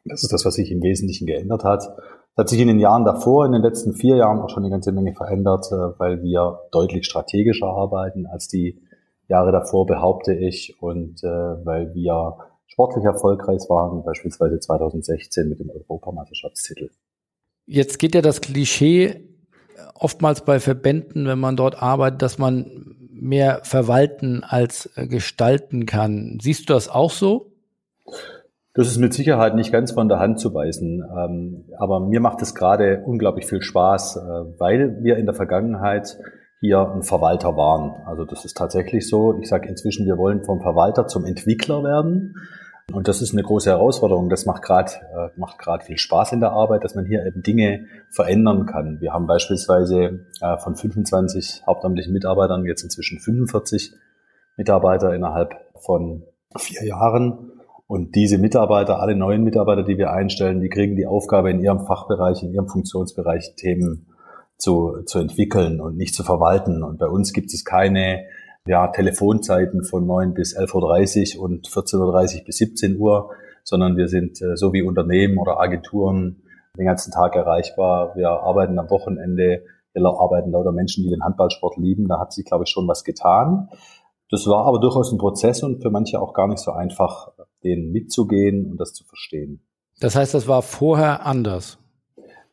[0.05, 1.83] Das ist das, was sich im Wesentlichen geändert hat.
[1.83, 4.71] Es hat sich in den Jahren davor, in den letzten vier Jahren auch schon eine
[4.71, 8.81] ganze Menge verändert, äh, weil wir deutlich strategischer arbeiten als die
[9.29, 15.71] Jahre davor, behaupte ich, und äh, weil wir sportlich erfolgreich waren, beispielsweise 2016 mit dem
[15.71, 16.91] Europameisterschaftstitel.
[17.67, 19.29] Jetzt geht ja das Klischee
[19.95, 26.39] oftmals bei Verbänden, wenn man dort arbeitet, dass man mehr verwalten als äh, gestalten kann.
[26.43, 27.53] Siehst du das auch so?
[28.75, 31.03] Das ist mit Sicherheit nicht ganz von der Hand zu weisen.
[31.17, 34.21] Ähm, aber mir macht es gerade unglaublich viel Spaß, äh,
[34.59, 36.19] weil wir in der Vergangenheit
[36.61, 38.03] hier ein Verwalter waren.
[38.07, 39.39] Also das ist tatsächlich so.
[39.41, 42.35] Ich sage inzwischen, wir wollen vom Verwalter zum Entwickler werden.
[42.93, 44.29] Und das ist eine große Herausforderung.
[44.29, 47.43] Das macht gerade äh, macht gerade viel Spaß in der Arbeit, dass man hier eben
[47.43, 49.01] Dinge verändern kann.
[49.01, 53.95] Wir haben beispielsweise äh, von 25 hauptamtlichen Mitarbeitern jetzt inzwischen 45
[54.57, 56.25] Mitarbeiter innerhalb von
[56.57, 57.51] vier Jahren.
[57.87, 61.87] Und diese Mitarbeiter, alle neuen Mitarbeiter, die wir einstellen, die kriegen die Aufgabe in ihrem
[61.87, 64.07] Fachbereich, in ihrem Funktionsbereich Themen
[64.57, 66.83] zu, zu entwickeln und nicht zu verwalten.
[66.83, 68.25] Und bei uns gibt es keine
[68.67, 73.31] ja, Telefonzeiten von 9 bis 11.30 Uhr und 14.30 Uhr bis 17 Uhr,
[73.63, 76.43] sondern wir sind äh, so wie Unternehmen oder Agenturen
[76.77, 78.17] den ganzen Tag erreichbar.
[78.17, 82.09] Wir arbeiten am Wochenende, wir arbeiten lauter Menschen, die den Handballsport lieben.
[82.09, 83.69] Da hat sich, glaube ich, schon was getan.
[84.31, 87.29] Das war aber durchaus ein Prozess und für manche auch gar nicht so einfach,
[87.63, 89.61] denen mitzugehen und das zu verstehen.
[90.01, 91.79] Das heißt, das war vorher anders.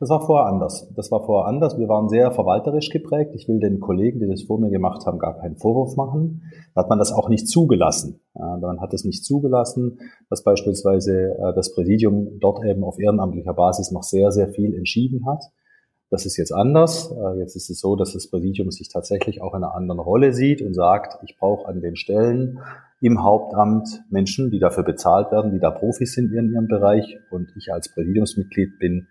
[0.02, 0.92] Das war vorher anders.
[0.96, 1.78] Das war vorher anders.
[1.78, 3.36] Wir waren sehr verwalterisch geprägt.
[3.36, 6.42] Ich will den Kollegen, die das vor mir gemacht haben, gar keinen Vorwurf machen.
[6.74, 8.18] Da hat man das auch nicht zugelassen.
[8.34, 13.92] Man hat es nicht zugelassen, dass beispielsweise äh, das Präsidium dort eben auf ehrenamtlicher Basis
[13.92, 15.44] noch sehr, sehr viel entschieden hat.
[16.10, 17.12] Das ist jetzt anders.
[17.12, 20.32] Äh, jetzt ist es so, dass das Präsidium sich tatsächlich auch in einer anderen Rolle
[20.32, 22.58] sieht und sagt, ich brauche an den Stellen
[23.00, 27.20] im Hauptamt Menschen, die dafür bezahlt werden, die da Profis sind in ihrem Bereich.
[27.30, 29.06] Und ich als Präsidiumsmitglied bin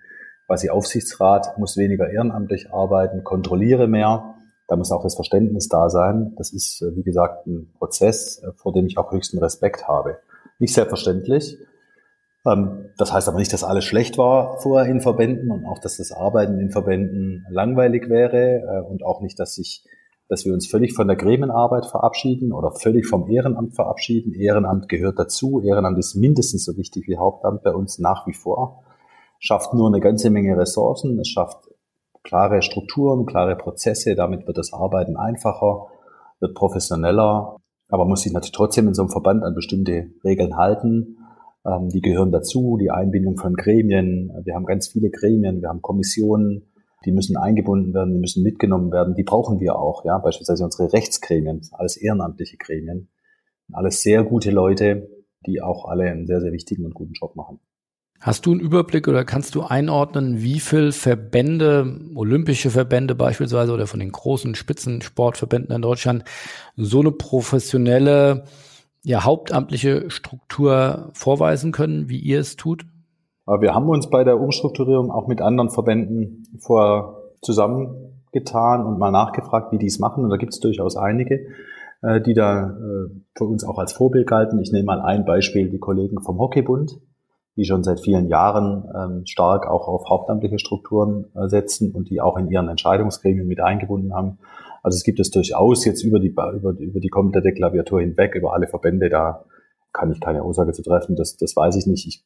[0.52, 4.36] quasi Aufsichtsrat, muss weniger ehrenamtlich arbeiten, kontrolliere mehr.
[4.68, 6.34] Da muss auch das Verständnis da sein.
[6.36, 10.18] Das ist, äh, wie gesagt, ein Prozess, äh, vor dem ich auch höchsten Respekt habe.
[10.60, 11.58] Nicht selbstverständlich.
[12.46, 15.96] Ähm, das heißt aber nicht, dass alles schlecht war vorher in Verbänden und auch, dass
[15.96, 19.86] das Arbeiten in Verbänden langweilig wäre äh, und auch nicht, dass ich
[20.28, 24.34] dass wir uns völlig von der Gremienarbeit verabschieden oder völlig vom Ehrenamt verabschieden.
[24.34, 25.62] Ehrenamt gehört dazu.
[25.62, 28.82] Ehrenamt ist mindestens so wichtig wie Hauptamt bei uns nach wie vor
[29.42, 31.68] schafft nur eine ganze Menge Ressourcen, es schafft
[32.24, 35.88] klare Strukturen, klare Prozesse, damit wird das Arbeiten einfacher,
[36.40, 37.58] wird professioneller,
[37.90, 41.18] aber muss sich natürlich trotzdem in so einem Verband an bestimmte Regeln halten.
[41.66, 44.32] Ähm, die gehören dazu, die Einbindung von Gremien.
[44.46, 46.72] Wir haben ganz viele Gremien, wir haben Kommissionen,
[47.04, 50.94] die müssen eingebunden werden, die müssen mitgenommen werden, die brauchen wir auch, ja, beispielsweise unsere
[50.94, 53.10] Rechtsgremien, alles ehrenamtliche Gremien,
[53.74, 55.10] alles sehr gute Leute,
[55.48, 57.60] die auch alle einen sehr, sehr wichtigen und guten Job machen.
[58.22, 63.88] Hast du einen Überblick oder kannst du einordnen, wie viel Verbände, olympische Verbände beispielsweise oder
[63.88, 66.24] von den großen Spitzensportverbänden in Deutschland
[66.76, 68.44] so eine professionelle,
[69.02, 72.86] ja, hauptamtliche Struktur vorweisen können, wie ihr es tut?
[73.60, 79.72] Wir haben uns bei der Umstrukturierung auch mit anderen Verbänden vor zusammengetan und mal nachgefragt,
[79.72, 80.24] wie die es machen.
[80.24, 81.48] Und da gibt es durchaus einige,
[82.04, 84.60] äh, die da äh, für uns auch als Vorbild galten.
[84.60, 87.02] Ich nehme mal ein Beispiel, die Kollegen vom Hockeybund
[87.58, 92.22] die schon seit vielen Jahren ähm, stark auch auf hauptamtliche Strukturen äh, setzen und die
[92.22, 94.40] auch in ihren Entscheidungsgremien mit eingebunden haben.
[94.84, 98.54] Also es gibt es durchaus jetzt über die, über, über die komplette Klaviatur hinweg, über
[98.54, 99.46] alle Verbände, da
[99.94, 102.08] kann ich keine Aussage zu treffen, das, das weiß ich nicht.
[102.08, 102.24] Ich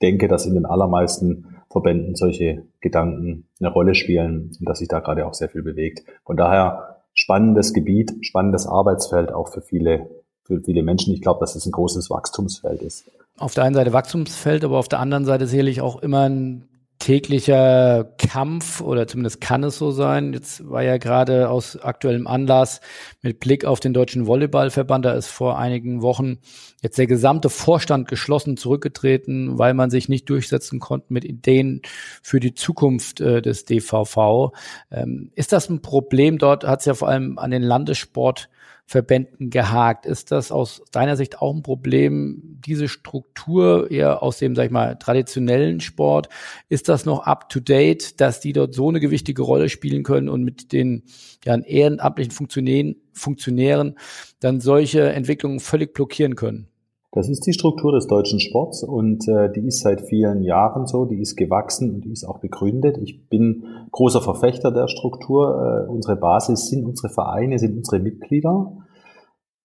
[0.00, 5.00] denke, dass in den allermeisten Verbänden solche Gedanken eine Rolle spielen und dass sich da
[5.00, 6.04] gerade auch sehr viel bewegt.
[6.24, 10.08] Von daher spannendes Gebiet, spannendes Arbeitsfeld auch für viele,
[10.44, 11.12] für viele Menschen.
[11.12, 14.88] Ich glaube, dass es ein großes Wachstumsfeld ist auf der einen Seite Wachstumsfeld, aber auf
[14.88, 20.34] der anderen Seite sicherlich auch immer ein täglicher Kampf oder zumindest kann es so sein.
[20.34, 22.82] Jetzt war ja gerade aus aktuellem Anlass
[23.22, 26.40] mit Blick auf den Deutschen Volleyballverband, da ist vor einigen Wochen
[26.82, 31.80] jetzt der gesamte Vorstand geschlossen zurückgetreten, weil man sich nicht durchsetzen konnte mit Ideen
[32.22, 34.52] für die Zukunft äh, des DVV.
[34.90, 36.36] Ähm, ist das ein Problem?
[36.36, 38.50] Dort hat es ja vor allem an den Landessport
[38.90, 40.04] Verbänden gehakt.
[40.04, 44.72] Ist das aus deiner Sicht auch ein Problem, diese Struktur eher aus dem, sag ich
[44.72, 46.28] mal, traditionellen Sport?
[46.68, 50.28] Ist das noch up to date, dass die dort so eine gewichtige Rolle spielen können
[50.28, 51.04] und mit den
[51.44, 53.96] ja, ehrenamtlichen Funktionären, Funktionären
[54.40, 56.69] dann solche Entwicklungen völlig blockieren können?
[57.12, 61.06] Das ist die Struktur des deutschen Sports und äh, die ist seit vielen Jahren so,
[61.06, 62.98] die ist gewachsen und die ist auch begründet.
[62.98, 65.86] Ich bin großer Verfechter der Struktur.
[65.88, 68.76] Äh, unsere Basis sind unsere Vereine, sind unsere Mitglieder.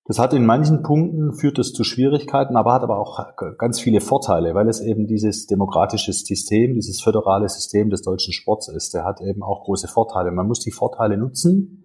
[0.08, 3.20] Das hat in manchen Punkten führt es zu Schwierigkeiten, aber hat aber auch
[3.58, 8.70] ganz viele Vorteile, weil es eben dieses demokratische System, dieses föderale System des deutschen Sports
[8.70, 8.94] ist.
[8.94, 10.32] Der hat eben auch große Vorteile.
[10.32, 11.85] Man muss die Vorteile nutzen.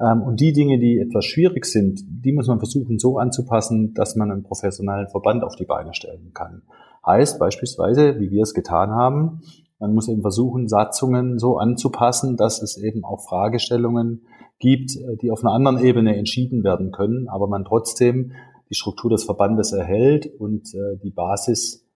[0.00, 4.16] Ähm, und die Dinge, die etwas schwierig sind, die muss man versuchen so anzupassen, dass
[4.16, 6.62] man einen professionellen Verband auf die Beine stellen kann.
[7.06, 9.42] Heißt beispielsweise, wie wir es getan haben,
[9.78, 14.26] man muss eben versuchen, Satzungen so anzupassen, dass es eben auch Fragestellungen
[14.58, 18.32] gibt, äh, die auf einer anderen Ebene entschieden werden können, aber man trotzdem
[18.68, 21.86] die Struktur des Verbandes erhält und äh, die Basis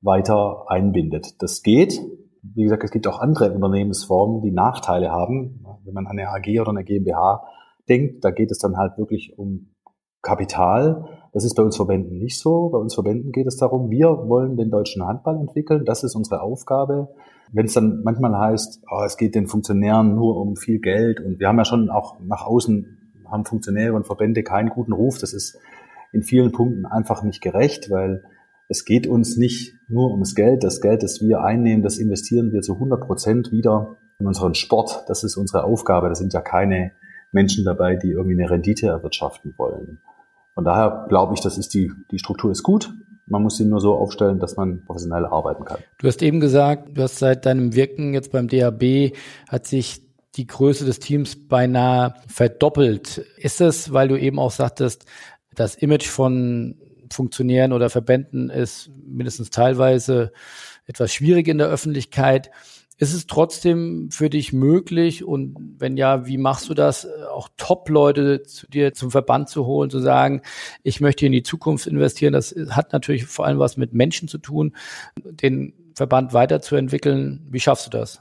[0.00, 1.42] weiter einbindet.
[1.42, 2.00] Das geht.
[2.42, 5.64] Wie gesagt, es gibt auch andere Unternehmensformen, die Nachteile haben.
[5.88, 7.44] Wenn man an eine AG oder eine GmbH
[7.88, 9.74] denkt, da geht es dann halt wirklich um
[10.22, 11.08] Kapital.
[11.32, 12.68] Das ist bei uns Verbänden nicht so.
[12.68, 15.84] Bei uns Verbänden geht es darum, wir wollen den deutschen Handball entwickeln.
[15.84, 17.08] Das ist unsere Aufgabe.
[17.52, 21.40] Wenn es dann manchmal heißt, oh, es geht den Funktionären nur um viel Geld und
[21.40, 22.98] wir haben ja schon auch nach außen
[23.30, 25.18] haben Funktionäre und Verbände keinen guten Ruf.
[25.18, 25.58] Das ist
[26.12, 28.22] in vielen Punkten einfach nicht gerecht, weil
[28.68, 30.64] es geht uns nicht nur ums Geld.
[30.64, 35.04] Das Geld, das wir einnehmen, das investieren wir zu 100 Prozent wieder in unseren Sport.
[35.06, 36.08] Das ist unsere Aufgabe.
[36.08, 36.92] Da sind ja keine
[37.32, 40.00] Menschen dabei, die irgendwie eine Rendite erwirtschaften wollen.
[40.54, 42.92] Von daher glaube ich, das ist die, die Struktur ist gut.
[43.26, 45.78] Man muss sie nur so aufstellen, dass man professionell arbeiten kann.
[45.98, 49.12] Du hast eben gesagt, du hast seit deinem Wirken jetzt beim DAB
[49.48, 50.02] hat sich
[50.34, 53.18] die Größe des Teams beinahe verdoppelt.
[53.36, 55.04] Ist es, weil du eben auch sagtest,
[55.54, 56.76] das Image von
[57.12, 60.32] Funktionären oder Verbänden ist mindestens teilweise
[60.86, 62.50] etwas schwierig in der Öffentlichkeit.
[63.00, 68.42] Ist es trotzdem für dich möglich und wenn ja, wie machst du das, auch Top-Leute
[68.42, 70.42] zu dir zum Verband zu holen, zu sagen,
[70.82, 72.32] ich möchte in die Zukunft investieren?
[72.32, 74.74] Das hat natürlich vor allem was mit Menschen zu tun,
[75.24, 77.46] den Verband weiterzuentwickeln.
[77.48, 78.20] Wie schaffst du das?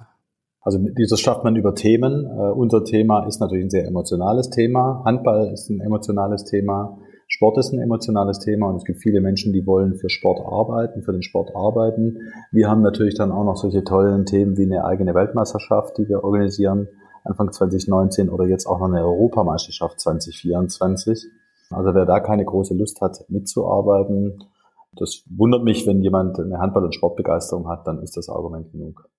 [0.61, 2.25] Also das schafft man über Themen.
[2.25, 5.01] Uh, unser Thema ist natürlich ein sehr emotionales Thema.
[5.05, 6.99] Handball ist ein emotionales Thema.
[7.29, 11.03] Sport ist ein emotionales Thema und es gibt viele Menschen, die wollen für Sport arbeiten,
[11.03, 12.31] für den Sport arbeiten.
[12.51, 16.23] Wir haben natürlich dann auch noch solche tollen Themen wie eine eigene Weltmeisterschaft, die wir
[16.23, 16.87] organisieren,
[17.25, 21.25] Anfang 2019 oder jetzt auch noch eine Europameisterschaft 2024.
[21.69, 24.43] Also wer da keine große Lust hat, mitzuarbeiten,
[24.93, 29.09] das wundert mich, wenn jemand eine Handball- und Sportbegeisterung hat, dann ist das Argument genug.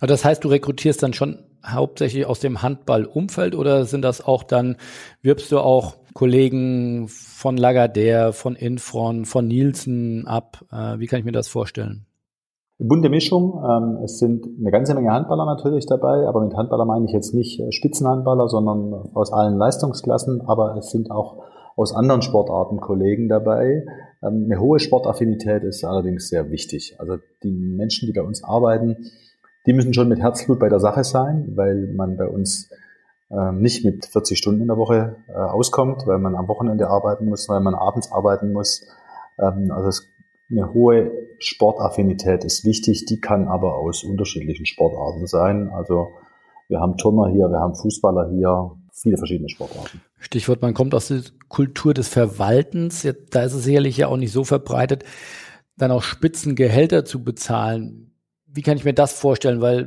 [0.00, 4.76] Das heißt, du rekrutierst dann schon hauptsächlich aus dem Handballumfeld oder sind das auch dann,
[5.22, 10.64] wirbst du auch Kollegen von Lagardère, von Infron, von Nielsen ab?
[10.72, 12.06] Äh, wie kann ich mir das vorstellen?
[12.78, 13.62] Bunte Mischung.
[13.62, 17.34] Ähm, es sind eine ganze Menge Handballer natürlich dabei, aber mit Handballer meine ich jetzt
[17.34, 21.44] nicht äh, Spitzenhandballer, sondern aus allen Leistungsklassen, aber es sind auch
[21.76, 23.84] aus anderen Sportarten Kollegen dabei.
[24.22, 26.96] Ähm, eine hohe Sportaffinität ist allerdings sehr wichtig.
[26.98, 28.96] Also die Menschen, die bei uns arbeiten,
[29.66, 32.70] die müssen schon mit Herzblut bei der Sache sein, weil man bei uns
[33.28, 37.48] nicht mit 40 Stunden in der Woche äh, auskommt, weil man am Wochenende arbeiten muss,
[37.48, 38.86] weil man abends arbeiten muss.
[39.38, 40.06] Ähm, also es,
[40.48, 45.70] eine hohe Sportaffinität ist wichtig, die kann aber aus unterschiedlichen Sportarten sein.
[45.70, 46.08] Also
[46.68, 50.00] wir haben Turner hier, wir haben Fußballer hier, viele verschiedene Sportarten.
[50.18, 53.06] Stichwort, man kommt aus der Kultur des Verwaltens.
[53.30, 55.04] Da ist es sicherlich ja auch nicht so verbreitet,
[55.76, 58.06] dann auch Spitzengehälter zu bezahlen
[58.56, 59.60] wie kann ich mir das vorstellen?
[59.60, 59.86] Weil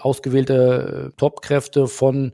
[0.00, 2.32] ausgewählte äh, Topkräfte von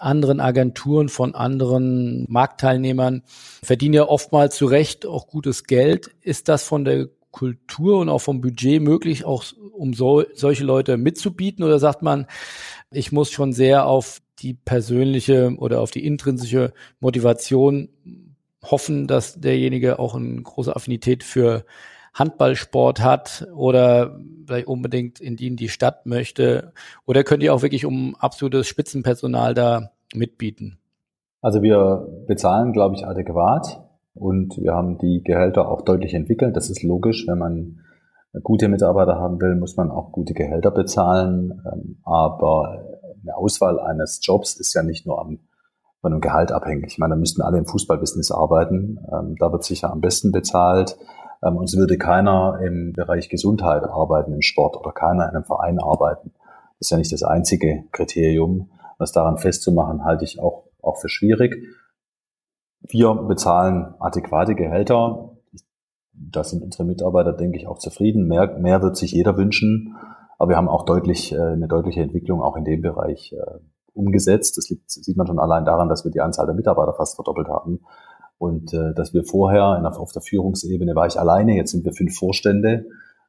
[0.00, 3.22] anderen Agenturen, von anderen Marktteilnehmern
[3.62, 6.10] verdienen ja oftmals zu Recht auch gutes Geld.
[6.20, 10.96] Ist das von der Kultur und auch vom Budget möglich, auch um so, solche Leute
[10.96, 11.64] mitzubieten?
[11.64, 12.26] Oder sagt man,
[12.90, 17.88] ich muss schon sehr auf die persönliche oder auf die intrinsische Motivation
[18.64, 21.64] hoffen, dass derjenige auch eine große Affinität für
[22.18, 26.72] Handballsport hat oder vielleicht unbedingt in die, in die Stadt möchte?
[27.06, 30.78] Oder könnt ihr auch wirklich um absolutes Spitzenpersonal da mitbieten?
[31.40, 36.56] Also wir bezahlen, glaube ich, adäquat und wir haben die Gehälter auch deutlich entwickelt.
[36.56, 37.80] Das ist logisch, wenn man
[38.42, 41.62] gute Mitarbeiter haben will, muss man auch gute Gehälter bezahlen.
[41.72, 42.84] Ähm, aber
[43.22, 45.40] eine Auswahl eines Jobs ist ja nicht nur am,
[46.00, 46.86] von einem Gehalt abhängig.
[46.88, 48.98] Ich meine, da müssten alle im Fußballbusiness arbeiten.
[49.12, 50.96] Ähm, da wird sicher am besten bezahlt.
[51.42, 55.44] Ähm, und es würde keiner im Bereich Gesundheit arbeiten, im Sport oder keiner in einem
[55.44, 56.32] Verein arbeiten.
[56.78, 58.70] Das ist ja nicht das einzige Kriterium.
[58.98, 61.56] Was daran festzumachen, halte ich auch, auch für schwierig.
[62.80, 65.36] Wir bezahlen adäquate Gehälter.
[66.12, 68.26] Da sind unsere Mitarbeiter, denke ich, auch zufrieden.
[68.26, 69.96] Mehr, mehr wird sich jeder wünschen.
[70.38, 73.58] Aber wir haben auch deutlich, äh, eine deutliche Entwicklung auch in dem Bereich äh,
[73.92, 74.56] umgesetzt.
[74.56, 77.80] Das sieht man schon allein daran, dass wir die Anzahl der Mitarbeiter fast verdoppelt haben.
[78.38, 81.92] Und äh, dass wir vorher in, auf der Führungsebene war ich alleine, jetzt sind wir
[81.92, 82.86] fünf Vorstände.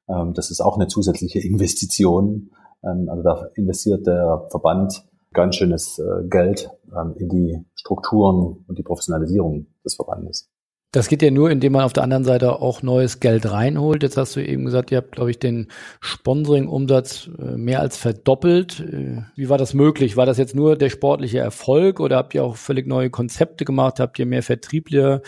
[0.07, 2.51] Ähm, das ist auch eine zusätzliche Investition.
[2.83, 8.77] Ähm, also da investiert der Verband ganz schönes äh, Geld ähm, in die Strukturen und
[8.77, 10.49] die Professionalisierung des Verbandes.
[10.91, 14.01] Das geht ja nur, indem man auf der anderen Seite auch neues Geld reinholt.
[14.01, 15.67] Jetzt hast du eben gesagt, ihr habt, glaube ich, den
[16.01, 18.79] Sponsoring-Umsatz äh, mehr als verdoppelt.
[18.79, 20.17] Äh, wie war das möglich?
[20.17, 23.99] War das jetzt nur der sportliche Erfolg oder habt ihr auch völlig neue Konzepte gemacht?
[23.99, 25.21] Habt ihr mehr Vertriebler?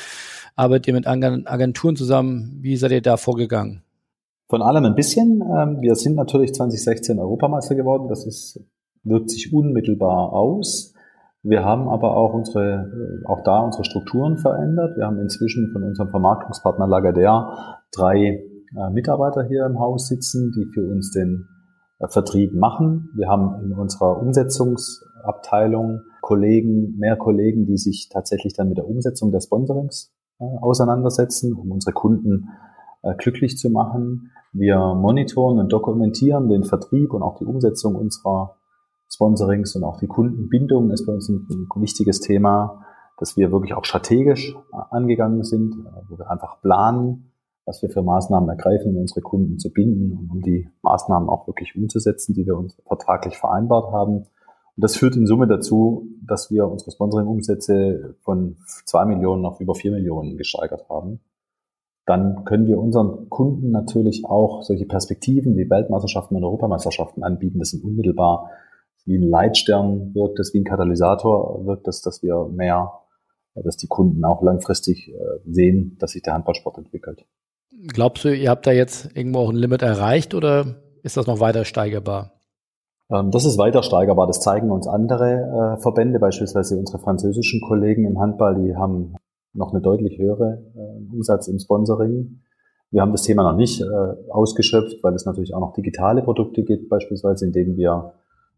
[0.55, 2.57] Arbeitet ihr mit Agenturen zusammen?
[2.61, 3.83] Wie seid ihr da vorgegangen?
[4.49, 5.41] Von allem ein bisschen.
[5.41, 8.07] Ähm, wir sind natürlich 2016 Europameister geworden.
[8.09, 8.59] Das ist,
[9.03, 10.90] wirkt sich unmittelbar aus.
[11.43, 14.95] Wir haben aber auch unsere, äh, auch da unsere Strukturen verändert.
[14.95, 18.43] Wir haben inzwischen von unserem Vermarktungspartner Lagardère drei
[18.77, 21.47] äh, Mitarbeiter hier im Haus sitzen, die für uns den
[21.99, 23.09] äh, Vertrieb machen.
[23.15, 29.31] Wir haben in unserer Umsetzungsabteilung Kollegen, mehr Kollegen, die sich tatsächlich dann mit der Umsetzung
[29.31, 32.49] des Sponsorings auseinandersetzen, um unsere Kunden
[33.17, 34.31] glücklich zu machen.
[34.53, 38.55] Wir monitoren und dokumentieren den Vertrieb und auch die Umsetzung unserer
[39.11, 42.85] Sponsorings und auch die Kundenbindung ist bei uns ein, ein wichtiges Thema,
[43.17, 44.55] dass wir wirklich auch strategisch
[44.89, 45.75] angegangen sind,
[46.09, 47.31] wo wir einfach planen,
[47.65, 51.45] was wir für Maßnahmen ergreifen, um unsere Kunden zu binden und um die Maßnahmen auch
[51.45, 54.17] wirklich umzusetzen, die wir uns vertraglich vereinbart haben.
[54.17, 59.75] Und das führt in Summe dazu, dass wir unsere Sponsoring-Umsätze von zwei Millionen auf über
[59.75, 61.19] vier Millionen gesteigert haben.
[62.05, 67.59] Dann können wir unseren Kunden natürlich auch solche Perspektiven wie Weltmeisterschaften und Europameisterschaften anbieten.
[67.59, 68.49] Das sind unmittelbar
[69.05, 72.91] wie ein Leitstern wirkt es, wie ein Katalysator wirkt es, dass wir mehr,
[73.55, 75.13] dass die Kunden auch langfristig äh,
[75.45, 77.25] sehen, dass sich der Handballsport entwickelt.
[77.87, 81.39] Glaubst du, ihr habt da jetzt irgendwo auch ein Limit erreicht oder ist das noch
[81.39, 82.33] weiter steigerbar?
[83.09, 84.27] Ähm, das ist weiter steigerbar.
[84.27, 89.15] Das zeigen uns andere äh, Verbände, beispielsweise unsere französischen Kollegen im Handball, die haben
[89.53, 92.41] noch eine deutlich höhere äh, Umsatz im Sponsoring.
[92.91, 93.81] Wir haben das Thema noch nicht
[94.27, 98.15] ausgeschöpft, weil es natürlich auch noch digitale Produkte gibt, beispielsweise, in denen wir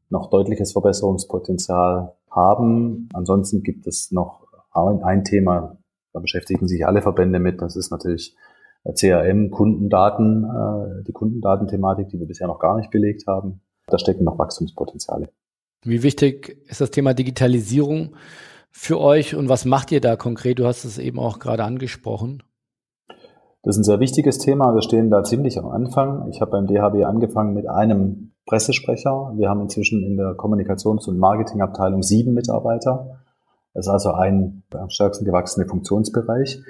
[0.10, 3.10] noch deutliches Verbesserungspotenzial haben.
[3.14, 5.78] Ansonsten gibt es noch ein Thema,
[6.14, 8.36] da beschäftigen sich alle Verbände mit, das ist natürlich
[8.92, 13.62] CRM, Kundendaten, äh, die Kundendatenthematik, die wir bisher noch gar nicht belegt haben.
[13.88, 15.30] Da stecken noch Wachstumspotenziale.
[15.84, 18.16] Wie wichtig ist das Thema Digitalisierung
[18.72, 20.60] für euch und was macht ihr da konkret?
[20.60, 22.44] Du hast es eben auch gerade angesprochen.
[23.64, 24.76] Das ist ein sehr wichtiges Thema.
[24.76, 26.28] Wir stehen da ziemlich am Anfang.
[26.30, 29.32] Ich habe beim DHB angefangen mit einem Pressesprecher.
[29.38, 33.22] Wir haben inzwischen in der Kommunikations- und Marketingabteilung sieben Mitarbeiter.
[33.74, 36.62] Das ist also ein am stärksten gewachsener Funktionsbereich.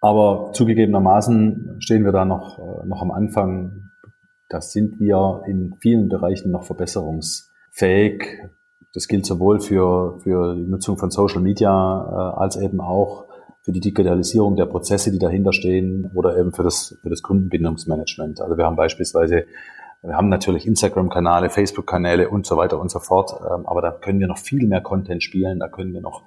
[0.00, 3.90] Aber zugegebenermaßen stehen wir da noch, äh, noch am Anfang.
[4.48, 8.38] Da sind wir in vielen Bereichen noch verbesserungsfähig.
[8.92, 13.24] Das gilt sowohl für, für die Nutzung von Social Media äh, als eben auch
[13.64, 18.40] für die Digitalisierung der Prozesse, die dahinter stehen oder eben für das, für das Kundenbindungsmanagement.
[18.40, 19.46] Also wir haben beispielsweise
[20.04, 24.20] wir haben natürlich Instagram-Kanäle, Facebook-Kanäle und so weiter und so fort, ähm, aber da können
[24.20, 26.22] wir noch viel mehr Content spielen, da können wir noch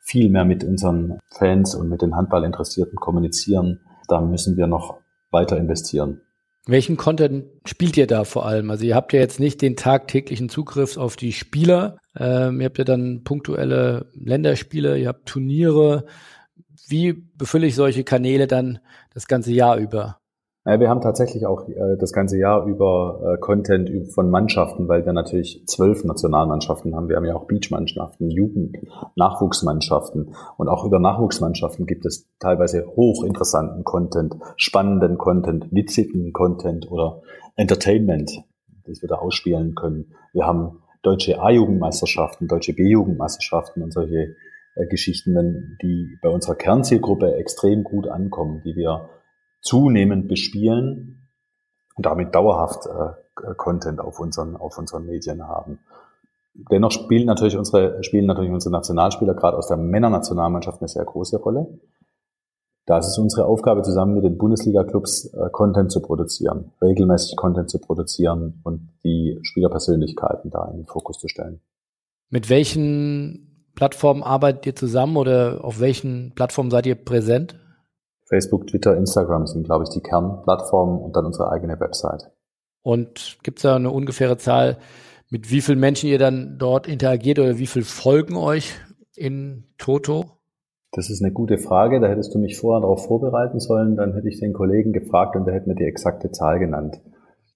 [0.00, 3.80] viel mehr mit unseren Fans und mit den Handballinteressierten kommunizieren.
[4.08, 4.98] Da müssen wir noch
[5.30, 6.20] weiter investieren.
[6.66, 8.70] Welchen Content spielt ihr da vor allem?
[8.70, 11.98] Also ihr habt ja jetzt nicht den tagtäglichen Zugriff auf die Spieler.
[12.18, 16.04] Ähm, ihr habt ja dann punktuelle Länderspiele, ihr habt Turniere.
[16.90, 18.80] Wie befülle ich solche Kanäle dann
[19.14, 20.18] das ganze Jahr über?
[20.66, 25.06] Ja, wir haben tatsächlich auch äh, das ganze Jahr über äh, Content von Mannschaften, weil
[25.06, 27.08] wir natürlich zwölf Nationalmannschaften haben.
[27.08, 28.76] Wir haben ja auch Beachmannschaften, Jugend,
[29.14, 30.34] Nachwuchsmannschaften.
[30.58, 37.22] Und auch über Nachwuchsmannschaften gibt es teilweise hochinteressanten Content, spannenden Content, witzigen Content oder
[37.56, 38.42] Entertainment,
[38.84, 40.12] das wir da ausspielen können.
[40.32, 44.34] Wir haben deutsche A-Jugendmeisterschaften, deutsche B-Jugendmeisterschaften und solche
[44.88, 49.08] Geschichten, wenn die bei unserer Kernzielgruppe extrem gut ankommen, die wir
[49.60, 51.28] zunehmend bespielen
[51.96, 55.80] und damit dauerhaft äh, Content auf unseren, auf unseren Medien haben.
[56.54, 61.38] Dennoch spielen natürlich unsere, spielen natürlich unsere Nationalspieler gerade aus der Männernationalmannschaft eine sehr große
[61.38, 61.78] Rolle.
[62.86, 67.70] Da ist es unsere Aufgabe, zusammen mit den Bundesliga-Clubs äh, Content zu produzieren, regelmäßig Content
[67.70, 71.60] zu produzieren und die Spielerpersönlichkeiten da in den Fokus zu stellen.
[72.30, 73.49] Mit welchen
[73.80, 77.58] Plattformen arbeitet ihr zusammen oder auf welchen Plattformen seid ihr präsent?
[78.28, 82.30] Facebook, Twitter, Instagram sind, glaube ich, die Kernplattformen und dann unsere eigene Website.
[82.82, 84.76] Und gibt es da eine ungefähre Zahl,
[85.30, 88.74] mit wie vielen Menschen ihr dann dort interagiert oder wie viel folgen euch
[89.16, 90.26] in Toto?
[90.92, 92.00] Das ist eine gute Frage.
[92.00, 93.96] Da hättest du mich vorher darauf vorbereiten sollen.
[93.96, 97.00] Dann hätte ich den Kollegen gefragt und der hätte mir die exakte Zahl genannt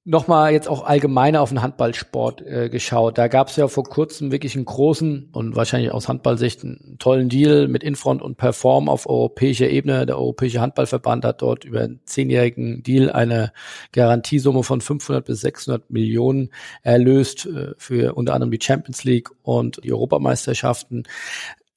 [0.04, 3.16] nochmal jetzt auch allgemeiner auf den Handballsport äh, geschaut.
[3.16, 7.30] Da gab es ja vor kurzem wirklich einen großen und wahrscheinlich aus Handballsicht einen tollen
[7.30, 10.04] Deal mit Infront und Perform auf europäischer Ebene.
[10.04, 13.52] Der Europäische Handballverband hat dort über einen zehnjährigen Deal eine
[13.92, 16.50] Garantiesumme von 500 bis 600 Millionen
[16.82, 21.04] erlöst äh, für unter anderem die Champions League und die Europameisterschaften.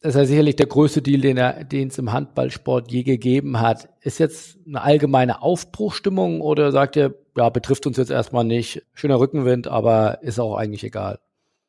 [0.01, 3.89] Das ist ja sicherlich der größte Deal, den es im Handballsport je gegeben hat.
[4.01, 8.83] Ist jetzt eine allgemeine Aufbruchstimmung oder sagt ihr, ja, betrifft uns jetzt erstmal nicht.
[8.93, 11.19] Schöner Rückenwind, aber ist auch eigentlich egal.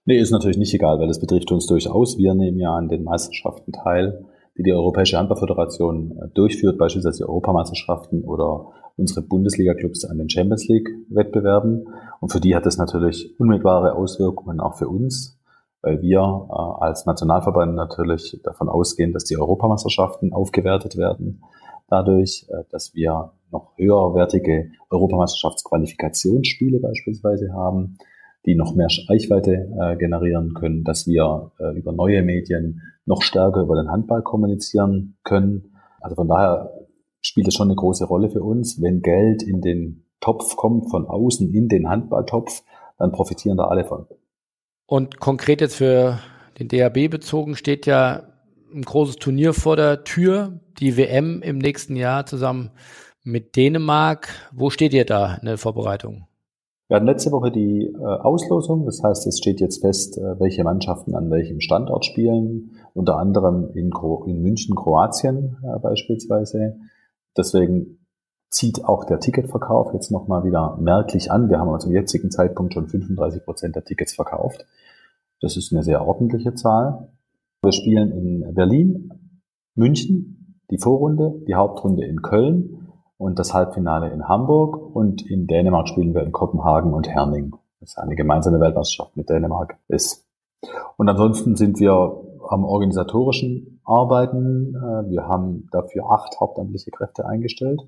[0.04, 2.18] Nee, ist natürlich nicht egal, weil es betrifft uns durchaus.
[2.18, 4.24] Wir nehmen ja an den Meisterschaften teil,
[4.58, 10.66] die die Europäische Handballföderation äh, durchführt, beispielsweise die Europameisterschaften oder unsere Bundesliga-Clubs an den Champions
[10.66, 11.88] League-Wettbewerben.
[12.20, 15.37] Und für die hat es natürlich unmittelbare Auswirkungen auch für uns,
[15.82, 21.42] weil wir äh, als Nationalverband natürlich davon ausgehen, dass die Europameisterschaften aufgewertet werden
[21.88, 27.96] dadurch, äh, dass wir noch höherwertige Europameisterschaftsqualifikationsspiele beispielsweise haben,
[28.46, 33.62] die noch mehr Reichweite äh, generieren können, dass wir äh, über neue Medien noch stärker
[33.62, 35.72] über den Handball kommunizieren können.
[36.00, 36.72] Also von daher
[37.20, 38.80] spielt es schon eine große Rolle für uns.
[38.80, 42.62] Wenn Geld in den Topf kommt, von außen in den Handballtopf,
[42.98, 44.06] dann profitieren da alle von.
[44.88, 46.18] Und konkret jetzt für
[46.58, 48.22] den DAB bezogen steht ja
[48.74, 52.70] ein großes Turnier vor der Tür, die WM im nächsten Jahr zusammen
[53.22, 54.30] mit Dänemark.
[54.50, 56.26] Wo steht ihr da in der Vorbereitung?
[56.88, 58.86] Wir hatten letzte Woche die äh, Auslosung.
[58.86, 62.70] Das heißt, es steht jetzt fest, äh, welche Mannschaften an welchem Standort spielen.
[62.94, 66.78] Unter anderem in, Gro in München, Kroatien äh, beispielsweise.
[67.36, 67.97] Deswegen
[68.50, 71.48] zieht auch der Ticketverkauf jetzt nochmal wieder merklich an.
[71.48, 74.64] Wir haben zum jetzigen Zeitpunkt schon 35 Prozent der Tickets verkauft.
[75.40, 77.08] Das ist eine sehr ordentliche Zahl.
[77.62, 79.10] Wir spielen in Berlin,
[79.74, 85.88] München, die Vorrunde, die Hauptrunde in Köln und das Halbfinale in Hamburg und in Dänemark
[85.88, 87.54] spielen wir in Kopenhagen und Herning.
[87.80, 90.24] Das eine gemeinsame Weltmeisterschaft mit Dänemark ist.
[90.96, 94.74] Und ansonsten sind wir am organisatorischen Arbeiten.
[94.74, 97.82] Äh, wir haben dafür acht hauptamtliche Kräfte eingestellt,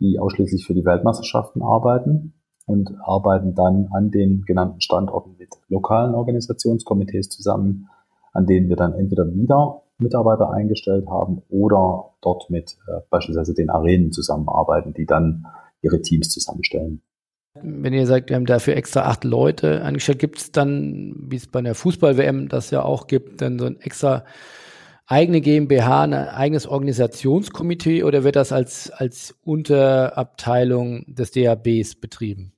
[0.00, 2.34] die ausschließlich für die Weltmeisterschaften arbeiten
[2.66, 7.88] und arbeiten dann an den genannten Standorten mit lokalen Organisationskomitees zusammen,
[8.32, 13.70] an denen wir dann entweder wieder Mitarbeiter eingestellt haben oder dort mit äh, beispielsweise den
[13.70, 15.46] Arenen zusammenarbeiten, die dann
[15.82, 17.02] ihre Teams zusammenstellen.
[17.62, 21.46] Wenn ihr sagt, wir haben dafür extra acht Leute eingestellt, gibt es dann, wie es
[21.46, 24.24] bei der Fußball-WM das ja auch gibt, dann so ein extra
[25.06, 32.52] eigene GmbH, ein eigenes Organisationskomitee oder wird das als, als Unterabteilung des DABs betrieben?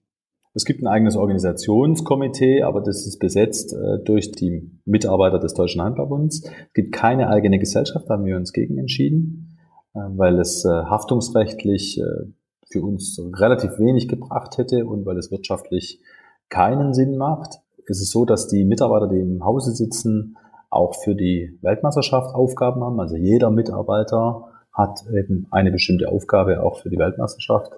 [0.54, 5.82] Es gibt ein eigenes Organisationskomitee, aber das ist besetzt äh, durch die Mitarbeiter des Deutschen
[5.82, 6.44] Handballbunds.
[6.44, 9.58] Es gibt keine eigene Gesellschaft, da haben wir uns gegen entschieden,
[9.92, 12.32] äh, weil es äh, haftungsrechtlich äh,
[12.70, 16.00] für uns relativ wenig gebracht hätte und weil es wirtschaftlich
[16.48, 17.60] keinen Sinn macht.
[17.86, 20.36] Es ist so, dass die Mitarbeiter, die im Hause sitzen,
[20.76, 23.00] auch für die Weltmeisterschaft Aufgaben haben.
[23.00, 27.72] Also jeder Mitarbeiter hat eben eine bestimmte Aufgabe auch für die Weltmeisterschaft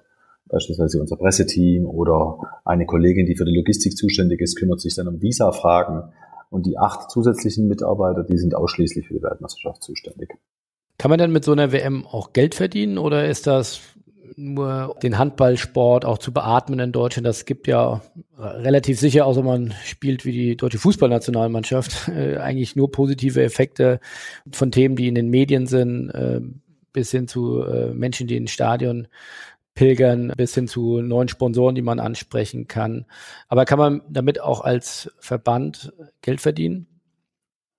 [0.49, 5.09] beispielsweise unser Presseteam oder eine Kollegin, die für die Logistik zuständig ist, kümmert sich dann
[5.09, 6.13] um Visa-Fragen.
[6.51, 10.31] Und die acht zusätzlichen Mitarbeiter, die sind ausschließlich für die Weltmeisterschaft zuständig.
[10.97, 13.81] Kann man denn mit so einer WM auch Geld verdienen oder ist das
[14.39, 17.27] nur den Handballsport auch zu beatmen in Deutschland?
[17.27, 18.03] Das gibt ja
[18.39, 24.01] relativ sicher, außer man spielt wie die deutsche Fußballnationalmannschaft, äh, eigentlich nur positive Effekte
[24.53, 26.41] von Themen, die in den Medien sind, äh,
[26.93, 29.09] bis hin zu äh, Menschen, die ins Stadion
[29.79, 33.07] pilgern bis hin zu neuen Sponsoren, die man ansprechen kann.
[33.47, 36.88] Aber kann man damit auch als Verband Geld verdienen?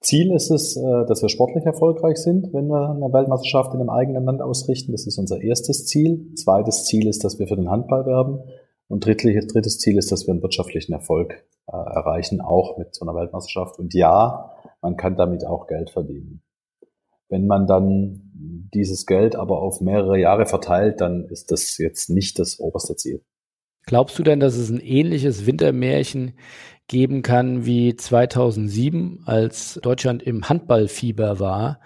[0.01, 3.89] Ziel ist es, äh, dass wir sportlich erfolgreich sind, wenn wir eine Weltmeisterschaft in einem
[3.89, 4.93] eigenen Land ausrichten.
[4.93, 6.33] Das ist unser erstes Ziel.
[6.35, 8.39] Zweites Ziel ist, dass wir für den Handball werben.
[8.87, 13.13] Und drittes Ziel ist, dass wir einen wirtschaftlichen Erfolg äh, erreichen, auch mit so einer
[13.13, 13.77] Weltmeisterschaft.
[13.77, 16.41] Und ja, man kann damit auch Geld verdienen.
[17.27, 18.21] Wenn man dann
[18.73, 23.21] dieses Geld aber auf mehrere Jahre verteilt, dann ist das jetzt nicht das oberste Ziel.
[23.85, 26.33] Glaubst du denn, dass es ein ähnliches Wintermärchen
[26.89, 31.79] geben kann wie 2007, als Deutschland im Handballfieber war?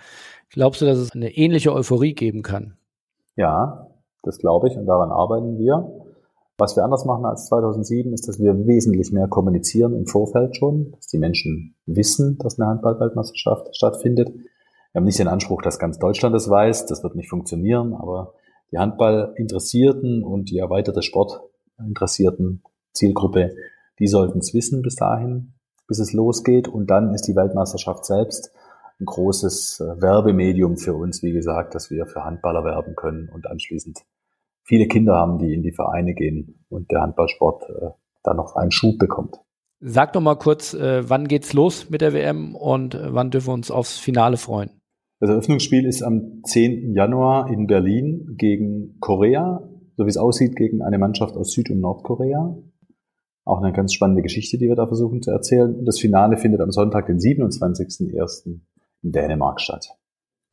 [0.50, 2.78] Glaubst du, dass es eine ähnliche Euphorie geben kann?
[3.36, 3.88] Ja,
[4.24, 5.88] das glaube ich und daran arbeiten wir.
[6.58, 10.92] Was wir anders machen als 2007 ist, dass wir wesentlich mehr kommunizieren im Vorfeld schon,
[10.92, 14.30] dass die Menschen wissen, dass eine Handballweltmeisterschaft stattfindet.
[14.30, 18.36] Wir haben nicht den Anspruch, dass ganz Deutschland es weiß, das wird nicht funktionieren, aber
[18.72, 23.56] die Handballinteressierten und die erweiterte Sportinteressierten Zielgruppe,
[24.04, 25.54] die sollten es wissen bis dahin,
[25.88, 26.68] bis es losgeht.
[26.68, 28.52] Und dann ist die Weltmeisterschaft selbst
[29.00, 33.48] ein großes äh, Werbemedium für uns, wie gesagt, dass wir für Handballer werben können und
[33.48, 34.00] anschließend
[34.66, 37.90] viele Kinder haben, die in die Vereine gehen und der Handballsport äh,
[38.24, 39.38] da noch einen Schub bekommt.
[39.80, 43.48] Sag doch mal kurz, äh, wann geht's los mit der WM und äh, wann dürfen
[43.48, 44.82] wir uns aufs Finale freuen?
[45.22, 46.94] Das Eröffnungsspiel ist am 10.
[46.94, 49.64] Januar in Berlin gegen Korea,
[49.96, 52.58] so wie es aussieht, gegen eine Mannschaft aus Süd- und Nordkorea.
[53.46, 55.84] Auch eine ganz spannende Geschichte, die wir da versuchen zu erzählen.
[55.86, 58.46] Das Finale findet am Sonntag, den 27.01.
[58.46, 59.90] in Dänemark statt.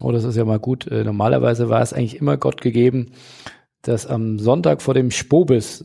[0.00, 0.86] Oh, das ist ja mal gut.
[0.86, 3.12] Äh, normalerweise war es eigentlich immer Gott gegeben,
[3.82, 5.84] dass am Sonntag vor dem Spobis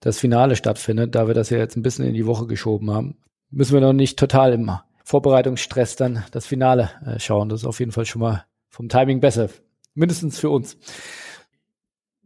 [0.00, 3.18] das Finale stattfindet, da wir das ja jetzt ein bisschen in die Woche geschoben haben,
[3.50, 4.70] müssen wir noch nicht total im
[5.04, 7.48] Vorbereitungsstress dann das Finale äh, schauen.
[7.48, 9.48] Das ist auf jeden Fall schon mal vom Timing besser.
[9.94, 10.78] Mindestens für uns.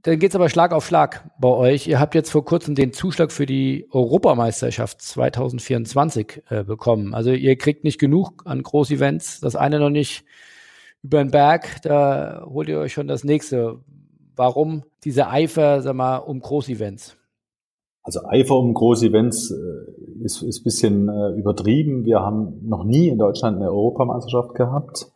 [0.05, 1.87] Dann geht's aber Schlag auf Schlag bei euch.
[1.87, 7.15] Ihr habt jetzt vor kurzem den Zuschlag für die Europameisterschaft 2024 äh, bekommen.
[7.15, 9.41] Also ihr kriegt nicht genug an Großevents.
[9.41, 10.27] Das eine noch nicht
[11.03, 11.81] über den Berg.
[11.85, 13.81] Da holt ihr euch schon das nächste.
[14.37, 17.17] Warum dieser Eifer, sag mal, um Großevents?
[18.03, 22.05] Also Eifer um Großevents äh, ist, ist bisschen äh, übertrieben.
[22.05, 25.14] Wir haben noch nie in Deutschland eine Europameisterschaft gehabt.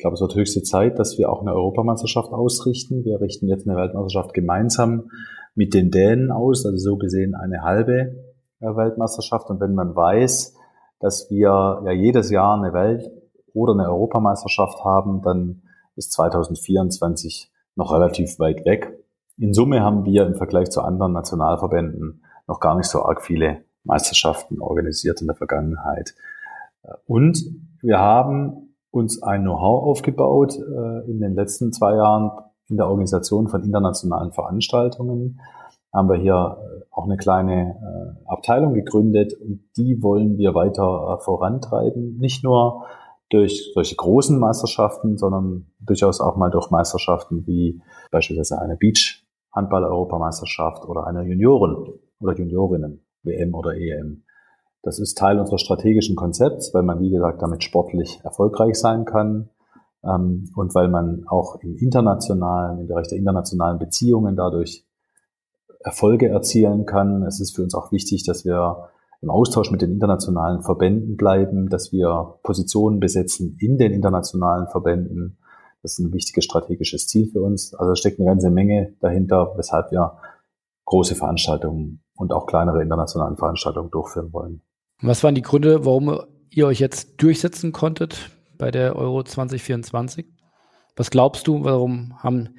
[0.00, 3.04] Ich glaube, es wird höchste Zeit, dass wir auch eine Europameisterschaft ausrichten.
[3.04, 5.10] Wir richten jetzt eine Weltmeisterschaft gemeinsam
[5.54, 8.16] mit den Dänen aus, also so gesehen eine halbe
[8.60, 9.50] äh, Weltmeisterschaft.
[9.50, 10.56] Und wenn man weiß,
[11.00, 13.10] dass wir ja jedes Jahr eine Welt-
[13.52, 15.64] oder eine Europameisterschaft haben, dann
[15.96, 19.04] ist 2024 noch relativ weit weg.
[19.36, 23.64] In Summe haben wir im Vergleich zu anderen Nationalverbänden noch gar nicht so arg viele
[23.84, 26.14] Meisterschaften organisiert in der Vergangenheit.
[27.06, 27.44] Und
[27.82, 32.30] wir haben uns ein Know-how aufgebaut äh, in den letzten zwei Jahren
[32.68, 35.40] in der Organisation von internationalen Veranstaltungen.
[35.92, 41.18] Haben wir hier äh, auch eine kleine äh, Abteilung gegründet und die wollen wir weiter
[41.22, 42.18] vorantreiben.
[42.18, 42.84] Nicht nur
[43.30, 47.80] durch solche großen Meisterschaften, sondern durchaus auch mal durch Meisterschaften wie
[48.10, 54.24] beispielsweise eine Beach Handball-Europameisterschaft oder eine Junioren- oder Juniorinnen-WM oder EM.
[54.82, 59.50] Das ist Teil unseres strategischen Konzepts, weil man, wie gesagt, damit sportlich erfolgreich sein kann
[60.02, 64.86] ähm, und weil man auch im internationalen, im Bereich der internationalen Beziehungen dadurch
[65.80, 67.22] Erfolge erzielen kann.
[67.22, 68.88] Es ist für uns auch wichtig, dass wir
[69.22, 75.38] im Austausch mit den internationalen Verbänden bleiben, dass wir Positionen besetzen in den internationalen Verbänden,
[75.82, 77.74] das ist ein wichtiges strategisches Ziel für uns.
[77.74, 80.18] Also steckt eine ganze Menge dahinter, weshalb wir
[80.84, 84.62] große Veranstaltungen und auch kleinere internationale Veranstaltungen durchführen wollen.
[85.02, 86.20] Was waren die Gründe, warum
[86.50, 90.26] ihr euch jetzt durchsetzen konntet bei der Euro 2024?
[90.94, 92.50] Was glaubst du, warum haben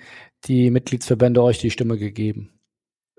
[0.46, 2.50] die Mitgliedsverbände euch die Stimme gegeben?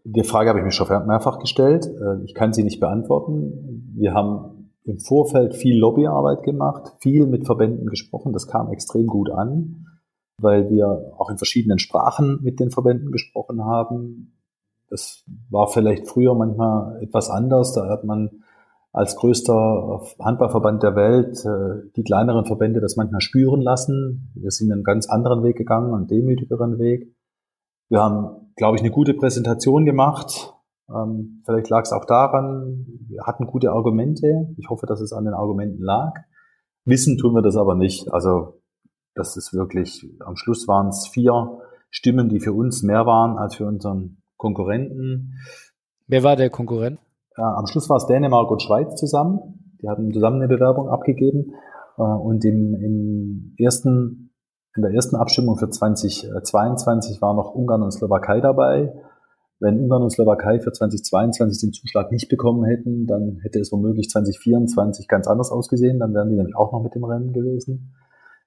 [0.04, 1.86] Die Frage habe ich mir schon mehrfach gestellt.
[1.86, 3.92] Äh, ich kann sie nicht beantworten.
[3.94, 8.32] Wir haben im Vorfeld viel Lobbyarbeit gemacht, viel mit Verbänden gesprochen.
[8.32, 9.86] Das kam extrem gut an,
[10.38, 14.36] weil wir auch in verschiedenen Sprachen mit den Verbänden gesprochen haben.
[14.90, 17.72] Das war vielleicht früher manchmal etwas anders.
[17.72, 18.42] Da hat man
[18.92, 24.32] als größter Handballverband der Welt äh, die kleineren Verbände das manchmal spüren lassen.
[24.34, 27.14] Wir sind einen ganz anderen Weg gegangen, einen demütigeren Weg.
[27.88, 30.52] Wir haben, glaube ich, eine gute Präsentation gemacht
[30.94, 34.54] ähm, vielleicht lag es auch daran, wir hatten gute Argumente.
[34.58, 36.12] Ich hoffe, dass es an den Argumenten lag.
[36.84, 38.12] Wissen tun wir das aber nicht.
[38.12, 38.60] Also
[39.14, 43.56] das ist wirklich, am Schluss waren es vier Stimmen, die für uns mehr waren als
[43.56, 45.38] für unseren Konkurrenten.
[46.06, 46.98] Wer war der Konkurrent?
[47.36, 49.76] Äh, am Schluss war es Dänemark und Schweiz zusammen.
[49.82, 51.54] Die hatten zusammen eine Bewerbung abgegeben.
[51.98, 54.32] Äh, und im, im ersten,
[54.76, 58.92] in der ersten Abstimmung für 2022 war noch Ungarn und Slowakei dabei.
[59.60, 64.08] wenn Ungarn und Slowakei für 2022 den Zuschlag nicht bekommen hätten, dann hätte es womöglich
[64.10, 66.00] 2024 ganz anders ausgesehen.
[66.00, 67.94] Dann wären die nämlich auch noch mit dem Rennen gewesen.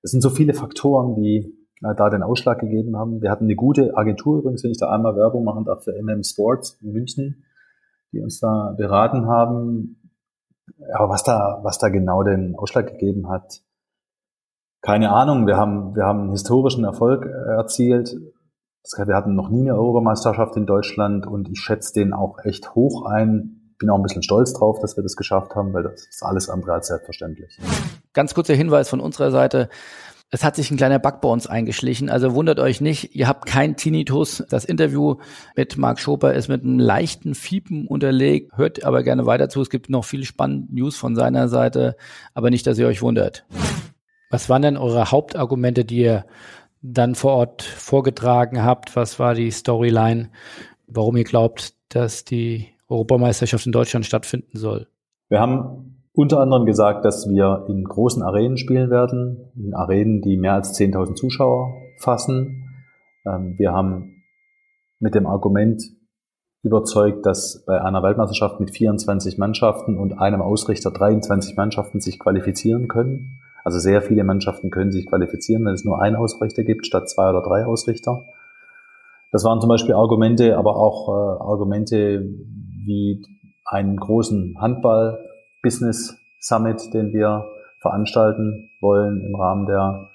[0.01, 3.21] Es sind so viele Faktoren, die äh, da den Ausschlag gegeben haben.
[3.21, 6.23] Wir hatten eine gute Agentur übrigens, wenn ich da einmal Werbung machen darf, für MM
[6.23, 7.43] Sports in München,
[8.11, 10.11] die uns da beraten haben.
[10.93, 13.61] Aber was da, was da genau den Ausschlag gegeben hat,
[14.85, 15.47] keine Ahnung.
[15.47, 18.15] Wir haben, wir haben einen historischen Erfolg erzielt.
[19.03, 23.07] Wir hatten noch nie eine Europameisterschaft in Deutschland und ich schätze den auch echt hoch
[23.07, 23.73] ein.
[23.79, 26.49] Bin auch ein bisschen stolz drauf, dass wir das geschafft haben, weil das ist alles
[26.49, 27.59] andere als selbstverständlich.
[28.13, 29.69] Ganz kurzer Hinweis von unserer Seite.
[30.31, 32.09] Es hat sich ein kleiner Bug bei uns eingeschlichen.
[32.09, 34.43] Also wundert euch nicht, ihr habt kein Tinnitus.
[34.49, 35.17] Das Interview
[35.55, 38.57] mit Marc Schoper ist mit einem leichten Fiepen unterlegt.
[38.57, 39.61] Hört aber gerne weiter zu.
[39.61, 41.95] Es gibt noch viele spannende News von seiner Seite,
[42.33, 43.45] aber nicht, dass ihr euch wundert.
[44.31, 46.25] Was waren denn eure Hauptargumente, die ihr
[46.81, 48.95] dann vor Ort vorgetragen habt?
[48.95, 50.31] Was war die Storyline,
[50.87, 54.87] warum ihr glaubt, dass die Europameisterschaft in Deutschland stattfinden soll?
[55.29, 60.37] Wir haben unter anderem gesagt, dass wir in großen Arenen spielen werden, in Arenen, die
[60.37, 62.69] mehr als 10.000 Zuschauer fassen.
[63.25, 64.23] Ähm, wir haben
[64.99, 65.83] mit dem Argument
[66.63, 72.87] überzeugt, dass bei einer Weltmeisterschaft mit 24 Mannschaften und einem Ausrichter 23 Mannschaften sich qualifizieren
[72.87, 73.41] können.
[73.63, 77.29] Also sehr viele Mannschaften können sich qualifizieren, wenn es nur einen Ausrichter gibt, statt zwei
[77.29, 78.25] oder drei Ausrichter.
[79.31, 82.21] Das waren zum Beispiel Argumente, aber auch äh, Argumente
[82.85, 83.21] wie
[83.65, 84.55] einen großen
[85.65, 87.45] Handball-Business Summit, den wir
[87.81, 90.09] veranstalten wollen im Rahmen der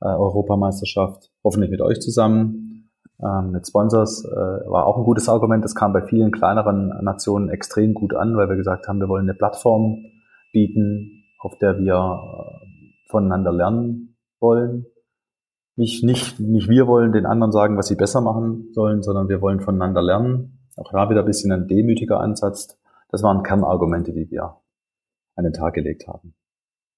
[0.00, 2.90] äh, Europameisterschaft, hoffentlich mit euch zusammen,
[3.22, 5.62] ähm, mit Sponsors, äh, war auch ein gutes Argument.
[5.62, 9.28] Das kam bei vielen kleineren Nationen extrem gut an, weil wir gesagt haben, wir wollen
[9.28, 10.04] eine Plattform
[10.52, 14.86] bieten, auf der wir äh, voneinander lernen wollen.
[15.76, 19.40] Nicht, nicht, nicht wir wollen den anderen sagen, was sie besser machen sollen, sondern wir
[19.42, 20.66] wollen voneinander lernen.
[20.76, 22.78] Auch da wieder ein bisschen ein demütiger Ansatz.
[23.10, 24.56] Das waren Kernargumente, die wir
[25.36, 26.34] an den Tag gelegt haben.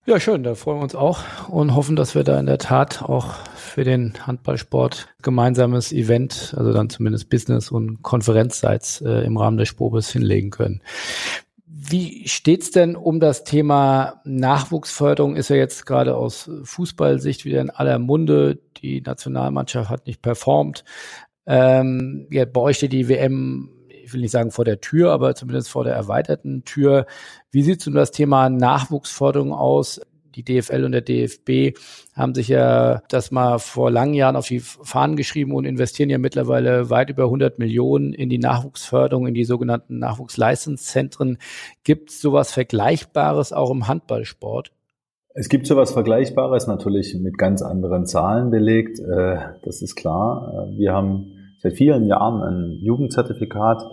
[0.09, 3.03] Ja, schön, da freuen wir uns auch und hoffen, dass wir da in der Tat
[3.03, 9.57] auch für den Handballsport gemeinsames Event, also dann zumindest Business- und Konferenzseits äh, im Rahmen
[9.57, 10.80] des Spobes hinlegen können.
[11.66, 15.34] Wie steht's denn um das Thema Nachwuchsförderung?
[15.34, 18.61] Ist ja jetzt gerade aus Fußballsicht wieder in aller Munde.
[18.76, 20.84] Die Nationalmannschaft hat nicht performt.
[21.47, 23.70] Ähm, ja, bei euch steht die WM,
[24.07, 27.07] ich will nicht sagen vor der Tür, aber zumindest vor der erweiterten Tür.
[27.51, 30.01] Wie sieht's um das Thema Nachwuchsförderung aus?
[30.37, 31.79] die DFL und der DFB
[32.15, 36.19] haben sich ja das mal vor langen Jahren auf die Fahnen geschrieben und investieren ja
[36.19, 41.39] mittlerweile weit über 100 Millionen in die Nachwuchsförderung, in die sogenannten Nachwuchsleistungszentren.
[41.85, 44.73] Gibt es sowas Vergleichbares auch im Handballsport?
[45.33, 48.99] Es gibt sowas Vergleichbares, natürlich mit ganz anderen Zahlen belegt.
[49.01, 50.69] Äh, das ist klar.
[50.77, 51.36] Wir haben
[51.69, 53.87] seit vielen Jahren ein Jugendzertifikat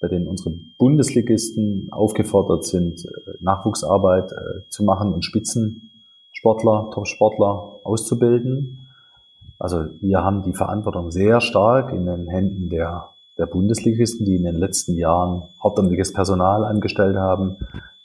[0.00, 8.86] bei denen unsere Bundesligisten aufgefordert sind, äh, Nachwuchsarbeit äh, zu machen und Spitzensportler, Top-Sportler auszubilden.
[9.58, 14.44] Also wir haben die Verantwortung sehr stark in den Händen der, der Bundesligisten, die in
[14.44, 17.56] den letzten Jahren hauptamtliches Personal angestellt haben,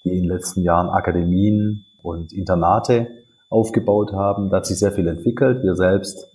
[0.03, 3.07] die in den letzten Jahren Akademien und Internate
[3.49, 4.49] aufgebaut haben.
[4.49, 5.61] Da hat sich sehr viel entwickelt.
[5.61, 6.27] Wir selbst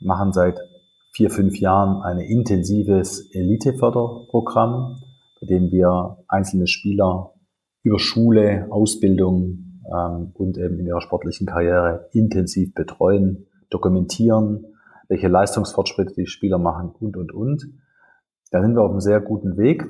[0.00, 0.60] machen seit
[1.12, 5.02] vier, fünf Jahren ein intensives Eliteförderprogramm,
[5.40, 7.34] bei dem wir einzelne Spieler
[7.82, 14.66] über Schule, Ausbildung ähm, und eben in ihrer sportlichen Karriere intensiv betreuen, dokumentieren,
[15.08, 17.66] welche Leistungsfortschritte die Spieler machen und, und, und.
[18.50, 19.86] Da sind wir auf einem sehr guten Weg.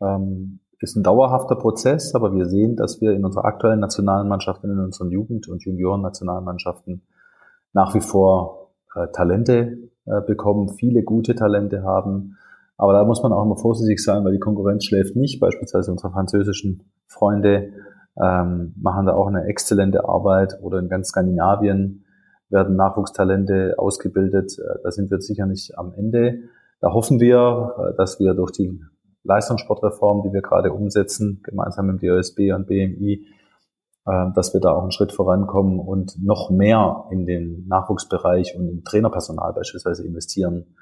[0.00, 4.62] Ähm, ist ein dauerhafter Prozess, aber wir sehen, dass wir in unserer aktuellen nationalen Mannschaft
[4.62, 7.02] und in unseren Jugend- und Junioren-Nationalmannschaften
[7.72, 8.65] nach wie vor
[8.96, 12.36] äh, Talente äh, bekommen, viele gute Talente haben.
[12.76, 15.40] Aber da muss man auch immer vorsichtig sein, weil die Konkurrenz schläft nicht.
[15.40, 17.72] Beispielsweise unsere französischen Freunde
[18.20, 22.04] ähm, machen da auch eine exzellente Arbeit oder in ganz Skandinavien
[22.48, 24.58] werden Nachwuchstalente ausgebildet.
[24.58, 26.40] Äh, da sind wir sicher nicht am Ende.
[26.80, 28.78] Da hoffen wir, dass wir durch die
[29.24, 33.26] Leistungssportreform, die wir gerade umsetzen, gemeinsam mit DOSB und BMI,
[34.06, 38.84] dass wir da auch einen Schritt vorankommen und noch mehr in den Nachwuchsbereich und im
[38.84, 40.76] Trainerpersonal beispielsweise investieren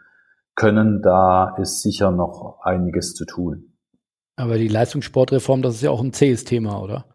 [0.55, 1.01] können.
[1.03, 3.73] Da ist sicher noch einiges zu tun.
[4.37, 7.07] Aber die Leistungssportreform, das ist ja auch ein zähes Thema, oder?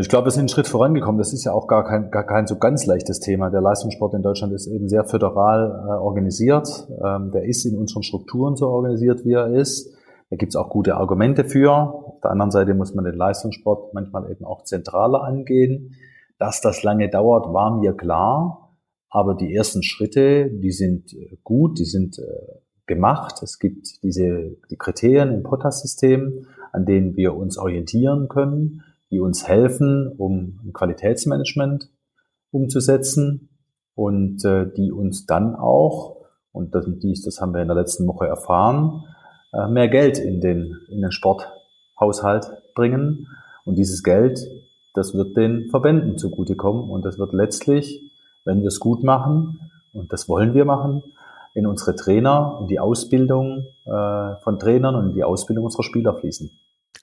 [0.00, 1.18] Ich glaube, wir sind einen Schritt vorangekommen.
[1.18, 3.50] Das ist ja auch gar kein, gar kein so ganz leichtes Thema.
[3.50, 6.88] Der Leistungssport in Deutschland ist eben sehr föderal äh, organisiert.
[7.04, 9.93] Ähm, der ist in unseren Strukturen so organisiert, wie er ist.
[10.34, 11.70] Da gibt es auch gute Argumente für.
[11.72, 15.94] Auf der anderen Seite muss man den Leistungssport manchmal eben auch zentraler angehen.
[16.38, 18.76] Dass das lange dauert, war mir klar.
[19.10, 22.22] Aber die ersten Schritte, die sind äh, gut, die sind äh,
[22.86, 23.44] gemacht.
[23.44, 28.82] Es gibt diese die Kriterien im POTAS-System, an denen wir uns orientieren können,
[29.12, 31.92] die uns helfen, um ein Qualitätsmanagement
[32.50, 33.50] umzusetzen
[33.94, 36.86] und äh, die uns dann auch, und das,
[37.24, 39.04] das haben wir in der letzten Woche erfahren,
[39.54, 43.28] äh, mehr Geld in den, in den Sporthaushalt bringen.
[43.64, 44.40] Und dieses Geld,
[44.94, 48.02] das wird den Verbänden zugutekommen und das wird letztlich,
[48.44, 51.02] wenn wir es gut machen, und das wollen wir machen,
[51.54, 56.14] in unsere Trainer, in die Ausbildung äh, von Trainern und in die Ausbildung unserer Spieler
[56.14, 56.50] fließen.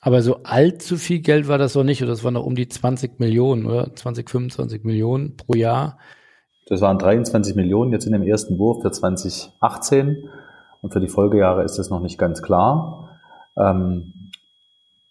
[0.01, 2.67] Aber so allzu viel Geld war das doch nicht, oder das waren noch um die
[2.67, 3.95] 20 Millionen, oder?
[3.95, 5.97] 20, 25 Millionen pro Jahr.
[6.65, 10.29] Das waren 23 Millionen jetzt in dem ersten Wurf für 2018
[10.81, 13.19] und für die Folgejahre ist das noch nicht ganz klar.
[13.57, 14.13] Ähm,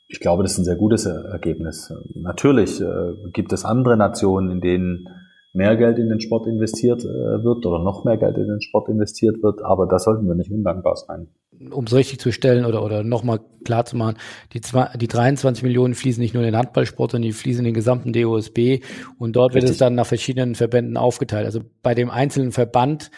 [0.09, 1.93] ich glaube, das ist ein sehr gutes Ergebnis.
[2.15, 5.09] Natürlich äh, gibt es andere Nationen, in denen
[5.53, 8.89] mehr Geld in den Sport investiert äh, wird oder noch mehr Geld in den Sport
[8.89, 11.29] investiert wird, aber da sollten wir nicht undankbar sein.
[11.73, 14.17] Um es richtig zu stellen oder, oder nochmal klar zu machen,
[14.53, 17.67] die, zwei, die 23 Millionen fließen nicht nur in den Handballsport, sondern die fließen in
[17.67, 18.81] den gesamten DOSB
[19.19, 19.63] und dort richtig.
[19.63, 21.47] wird es dann nach verschiedenen Verbänden aufgeteilt.
[21.47, 23.11] Also bei dem einzelnen Verband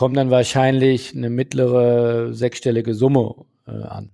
[0.00, 3.34] kommt dann wahrscheinlich eine mittlere sechsstellige Summe
[3.66, 4.12] äh, an.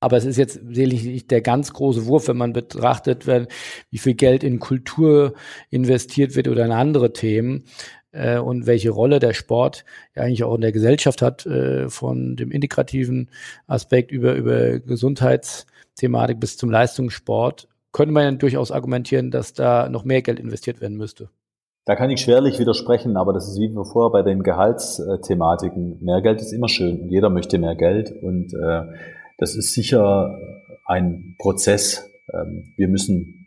[0.00, 3.46] Aber es ist jetzt sicherlich nicht der ganz große Wurf, wenn man betrachtet, wenn,
[3.90, 5.34] wie viel Geld in Kultur
[5.70, 7.62] investiert wird oder in andere Themen
[8.10, 9.84] äh, und welche Rolle der Sport
[10.16, 13.30] ja eigentlich auch in der Gesellschaft hat, äh, von dem integrativen
[13.68, 20.02] Aspekt über, über Gesundheitsthematik bis zum Leistungssport, könnte man ja durchaus argumentieren, dass da noch
[20.02, 21.30] mehr Geld investiert werden müsste.
[21.84, 25.98] Da kann ich schwerlich widersprechen, aber das ist wie vorher bei den Gehaltsthematiken.
[26.02, 28.82] Mehr Geld ist immer schön und jeder möchte mehr Geld und äh,
[29.38, 30.38] das ist sicher
[30.84, 32.10] ein Prozess.
[32.32, 33.46] Ähm, wir müssen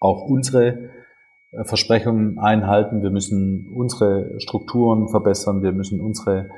[0.00, 0.90] auch unsere
[1.52, 3.02] äh, Versprechungen einhalten.
[3.02, 5.62] Wir müssen unsere Strukturen verbessern.
[5.62, 6.48] Wir müssen unsere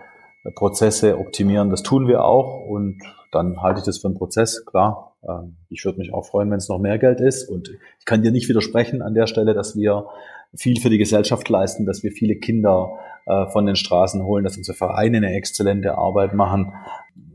[0.44, 1.70] äh, Prozesse optimieren.
[1.70, 2.66] Das tun wir auch.
[2.66, 3.02] Und
[3.32, 4.64] dann halte ich das für einen Prozess.
[4.64, 7.48] Klar, ähm, ich würde mich auch freuen, wenn es noch mehr Geld ist.
[7.48, 7.68] Und
[7.98, 10.06] ich kann dir nicht widersprechen an der Stelle, dass wir
[10.54, 14.56] viel für die Gesellschaft leisten, dass wir viele Kinder äh, von den Straßen holen, dass
[14.56, 16.72] unsere Vereine eine exzellente Arbeit machen.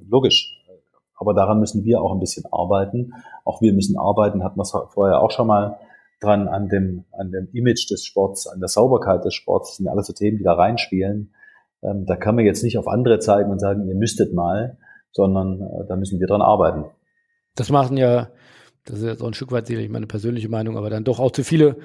[0.08, 0.56] Logisch,
[1.16, 3.14] aber daran müssen wir auch ein bisschen arbeiten.
[3.44, 5.80] Auch wir müssen arbeiten, wir es vorher auch schon mal
[6.20, 9.72] dran, an dem, an dem Image des Sports, an der Sauberkeit des Sports.
[9.72, 11.34] Das sind ja alles so Themen, die da reinspielen.
[11.84, 14.78] Ähm, da kann man jetzt nicht auf andere zeigen und sagen, ihr müsstet mal,
[15.12, 16.86] sondern äh, da müssen wir dran arbeiten.
[17.56, 18.30] Das machen ja,
[18.86, 21.32] das ist jetzt auch ein Stück weit sicherlich meine persönliche Meinung, aber dann doch auch
[21.32, 21.78] zu viele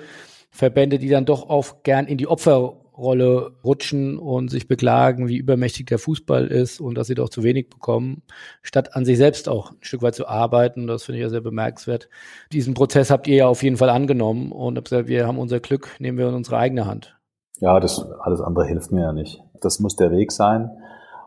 [0.50, 5.38] Verbände, die dann doch auch gern in die Opfer Rolle rutschen und sich beklagen, wie
[5.38, 8.22] übermächtig der Fußball ist und dass sie doch zu wenig bekommen,
[8.62, 10.86] statt an sich selbst auch ein Stück weit zu arbeiten.
[10.86, 12.08] Das finde ich ja sehr bemerkenswert.
[12.52, 15.88] Diesen Prozess habt ihr ja auf jeden Fall angenommen und gesagt, wir haben unser Glück,
[15.98, 17.16] nehmen wir in unsere eigene Hand.
[17.60, 19.42] Ja, das alles andere hilft mir ja nicht.
[19.60, 20.70] Das muss der Weg sein.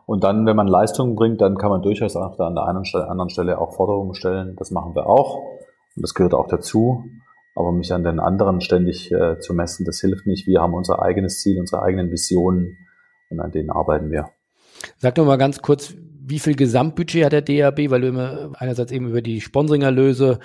[0.06, 3.08] Und dann, wenn man Leistungen bringt, dann kann man durchaus auch an der einen Stelle,
[3.08, 4.54] anderen Stelle auch Forderungen stellen.
[4.56, 5.38] Das machen wir auch.
[5.96, 7.04] Und das gehört auch dazu.
[7.54, 10.46] Aber mich an den anderen ständig äh, zu messen, das hilft nicht.
[10.46, 12.76] Wir haben unser eigenes Ziel, unsere eigenen Visionen
[13.30, 14.30] und an denen arbeiten wir.
[14.98, 15.94] Sag doch mal ganz kurz,
[16.26, 20.38] wie viel Gesamtbudget hat der DAB, weil du immer einerseits eben über die Sponsoringerlöse,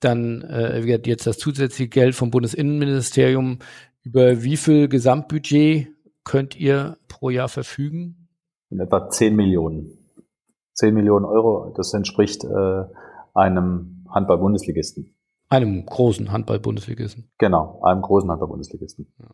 [0.00, 3.58] dann äh, jetzt das zusätzliche Geld vom Bundesinnenministerium,
[4.02, 5.88] über wie viel Gesamtbudget
[6.24, 8.28] könnt ihr pro Jahr verfügen?
[8.70, 9.98] In etwa 10 Millionen.
[10.74, 12.84] 10 Millionen Euro, das entspricht äh,
[13.34, 15.14] einem Handball-Bundesligisten.
[15.52, 17.30] Einem großen Handball-Bundesligisten.
[17.36, 19.12] Genau, einem großen Handball-Bundesligisten.
[19.18, 19.26] Ja.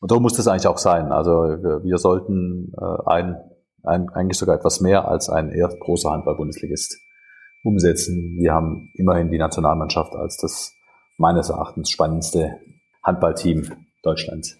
[0.00, 1.12] Und so muss das eigentlich auch sein.
[1.12, 3.36] Also wir, wir sollten äh, ein,
[3.84, 6.98] ein, eigentlich sogar etwas mehr als ein eher großer Handball-Bundesligist
[7.62, 8.38] umsetzen.
[8.40, 10.72] Wir haben immerhin die Nationalmannschaft als das
[11.16, 12.58] meines Erachtens spannendste
[13.04, 13.70] Handballteam
[14.02, 14.58] Deutschlands.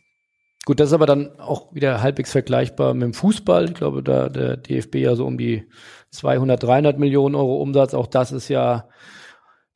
[0.67, 3.65] Gut, das ist aber dann auch wieder halbwegs vergleichbar mit dem Fußball.
[3.65, 5.69] Ich glaube, da der DFB ja so um die
[6.13, 7.93] 200, 300 Millionen Euro Umsatz.
[7.93, 8.89] Auch das ist ja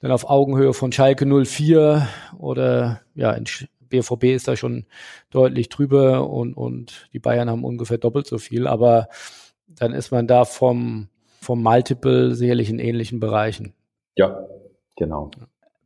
[0.01, 2.07] dann auf Augenhöhe von Schalke 04
[2.39, 3.45] oder ja, in
[3.89, 4.87] BVB ist da schon
[5.31, 9.09] deutlich drüber und, und die Bayern haben ungefähr doppelt so viel, aber
[9.67, 11.09] dann ist man da vom,
[11.41, 13.75] vom Multiple sicherlich in ähnlichen Bereichen.
[14.17, 14.47] Ja,
[14.97, 15.31] genau.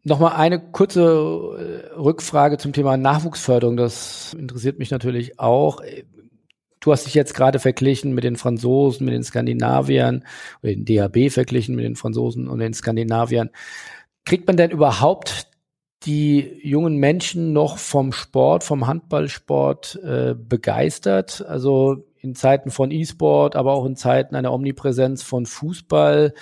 [0.05, 3.77] Nochmal eine kurze äh, Rückfrage zum Thema Nachwuchsförderung.
[3.77, 5.81] Das interessiert mich natürlich auch.
[6.81, 10.25] Du hast dich jetzt gerade verglichen mit den Franzosen, mit den Skandinaviern,
[10.63, 13.51] oder den DHB verglichen mit den Franzosen und den Skandinaviern.
[14.25, 15.49] Kriegt man denn überhaupt
[16.05, 21.45] die jungen Menschen noch vom Sport, vom Handballsport äh, begeistert?
[21.47, 26.35] Also in Zeiten von E-Sport, aber auch in Zeiten einer Omnipräsenz von Fußball.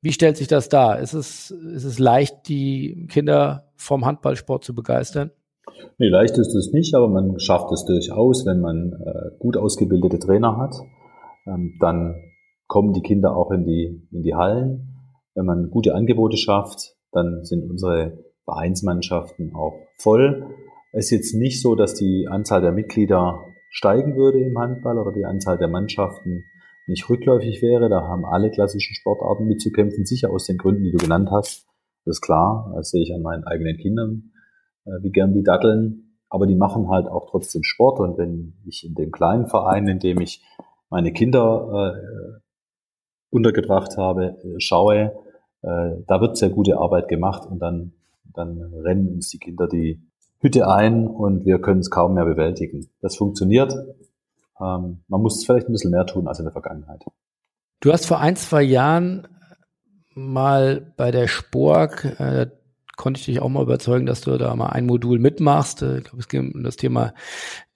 [0.00, 0.98] Wie stellt sich das dar?
[0.98, 5.30] Ist es, ist es leicht, die Kinder vom Handballsport zu begeistern?
[5.98, 10.18] Nee, leicht ist es nicht, aber man schafft es durchaus, wenn man äh, gut ausgebildete
[10.18, 10.74] Trainer hat,
[11.46, 12.16] ähm, dann
[12.66, 14.91] kommen die Kinder auch in die, in die Hallen.
[15.34, 20.46] Wenn man gute Angebote schafft, dann sind unsere Vereinsmannschaften auch voll.
[20.92, 25.12] Es ist jetzt nicht so, dass die Anzahl der Mitglieder steigen würde im Handball oder
[25.12, 26.44] die Anzahl der Mannschaften
[26.86, 27.88] nicht rückläufig wäre.
[27.88, 31.66] Da haben alle klassischen Sportarten mitzukämpfen, sicher aus den Gründen, die du genannt hast.
[32.04, 34.32] Das ist klar, das sehe ich an meinen eigenen Kindern,
[34.84, 36.18] äh, wie gern die datteln.
[36.28, 38.00] Aber die machen halt auch trotzdem Sport.
[38.00, 40.42] Und wenn ich in dem kleinen Verein, in dem ich
[40.90, 42.40] meine Kinder äh,
[43.32, 45.12] untergebracht habe, äh, schaue,
[45.62, 47.92] äh, da wird sehr gute Arbeit gemacht und dann,
[48.32, 50.00] dann rennen uns die Kinder die
[50.40, 52.88] Hütte ein und wir können es kaum mehr bewältigen.
[53.00, 53.72] Das funktioniert.
[54.60, 57.04] Ähm, man muss vielleicht ein bisschen mehr tun als in der Vergangenheit.
[57.80, 59.26] Du hast vor ein, zwei Jahren
[60.14, 62.48] mal bei der Spork, äh,
[62.96, 65.82] konnte ich dich auch mal überzeugen, dass du da mal ein Modul mitmachst.
[65.82, 67.14] Äh, ich glaube, es geht um das Thema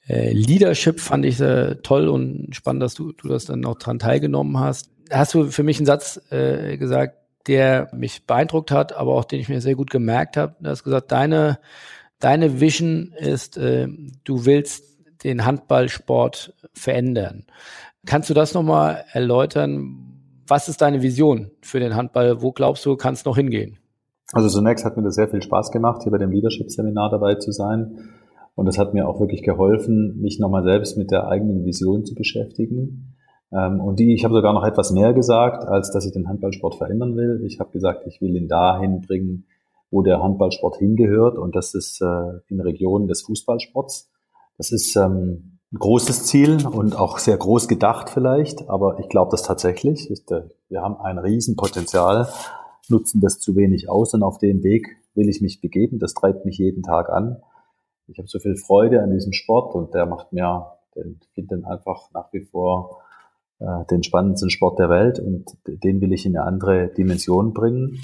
[0.09, 3.98] äh, Leadership, fand ich sehr toll und spannend, dass du, du das dann auch dran
[3.98, 4.90] teilgenommen hast.
[5.11, 9.40] Hast du für mich einen Satz äh, gesagt, der mich beeindruckt hat, aber auch den
[9.40, 10.57] ich mir sehr gut gemerkt habe.
[10.61, 11.59] Du hast gesagt, deine,
[12.18, 13.88] deine Vision ist, äh,
[14.24, 14.84] du willst
[15.24, 17.44] den Handballsport verändern.
[18.04, 19.96] Kannst du das nochmal erläutern?
[20.46, 22.42] Was ist deine Vision für den Handball?
[22.42, 23.78] Wo glaubst du, kannst noch hingehen?
[24.32, 27.52] Also zunächst hat mir das sehr viel Spaß gemacht, hier bei dem Leadership-Seminar dabei zu
[27.52, 28.11] sein.
[28.54, 32.14] Und das hat mir auch wirklich geholfen, mich nochmal selbst mit der eigenen Vision zu
[32.14, 33.16] beschäftigen.
[33.53, 36.76] Ähm, und die, ich habe sogar noch etwas mehr gesagt, als dass ich den Handballsport
[36.76, 37.42] verändern will.
[37.47, 39.47] Ich habe gesagt, ich will ihn dahin bringen,
[39.90, 41.38] wo der Handballsport hingehört.
[41.38, 44.11] Und das ist äh, in Regionen des Fußballsports.
[44.59, 49.30] Das ist ähm, ein großes Ziel und auch sehr groß gedacht vielleicht, aber ich glaube
[49.30, 50.11] das tatsächlich.
[50.11, 52.28] Ist, äh, wir haben ein Riesenpotenzial,
[52.88, 55.99] nutzen das zu wenig aus und auf dem Weg will ich mich begeben.
[55.99, 57.42] Das treibt mich jeden Tag an.
[58.09, 62.11] Ich habe so viel Freude an diesem Sport und der macht mir, den finde einfach
[62.12, 63.03] nach wie vor
[63.59, 67.98] äh, den spannendsten Sport der Welt und den will ich in eine andere Dimension bringen.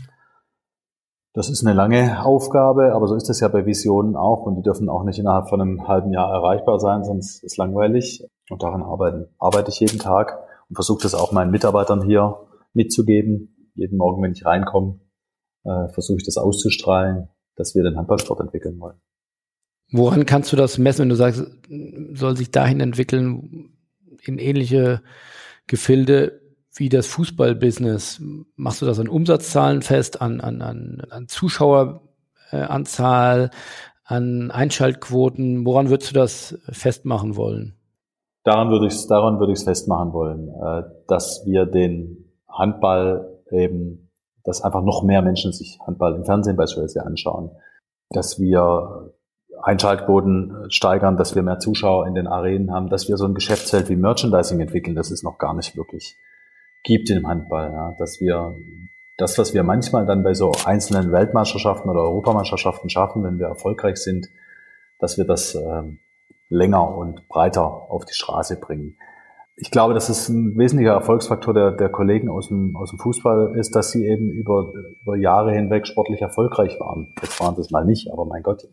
[1.34, 4.62] Das ist eine lange Aufgabe, aber so ist es ja bei Visionen auch und die
[4.62, 8.24] dürfen auch nicht innerhalb von einem halben Jahr erreichbar sein, sonst ist langweilig.
[8.50, 10.38] Und daran arbeiten, arbeite ich jeden Tag
[10.68, 12.40] und versuche das auch meinen Mitarbeitern hier
[12.74, 13.70] mitzugeben.
[13.74, 15.00] Jeden Morgen, wenn ich reinkomme,
[15.64, 19.00] äh, versuche ich das auszustrahlen, dass wir den Handballsport entwickeln wollen.
[19.90, 21.46] Woran kannst du das messen, wenn du sagst,
[22.14, 23.74] soll sich dahin entwickeln
[24.24, 25.02] in ähnliche
[25.66, 26.42] Gefilde?
[26.74, 28.22] wie das Fußballbusiness?
[28.56, 33.50] Machst du das an Umsatzzahlen fest, an, an, an, an Zuschaueranzahl,
[34.04, 35.66] an Einschaltquoten?
[35.66, 37.76] Woran würdest du das festmachen wollen?
[38.44, 44.10] Daran würde ich es daran festmachen wollen, äh, dass wir den Handball eben,
[44.42, 47.52] dass einfach noch mehr Menschen sich Handball im Fernsehen beispielsweise anschauen,
[48.10, 49.14] dass wir
[49.62, 53.88] Einschaltquoten steigern, dass wir mehr Zuschauer in den Arenen haben, dass wir so ein Geschäftsfeld
[53.88, 56.16] wie Merchandising entwickeln, das ist noch gar nicht wirklich
[56.82, 58.56] gibt im Handball, ja, dass wir
[59.16, 63.98] das, was wir manchmal dann bei so einzelnen Weltmeisterschaften oder Europameisterschaften schaffen, wenn wir erfolgreich
[63.98, 64.28] sind,
[64.98, 65.98] dass wir das ähm,
[66.48, 68.96] länger und breiter auf die Straße bringen.
[69.56, 73.54] Ich glaube, dass es ein wesentlicher Erfolgsfaktor der, der Kollegen aus dem, aus dem Fußball
[73.56, 77.12] ist, dass sie eben über, über Jahre hinweg sportlich erfolgreich waren.
[77.20, 78.66] Jetzt waren sie es mal nicht, aber mein Gott,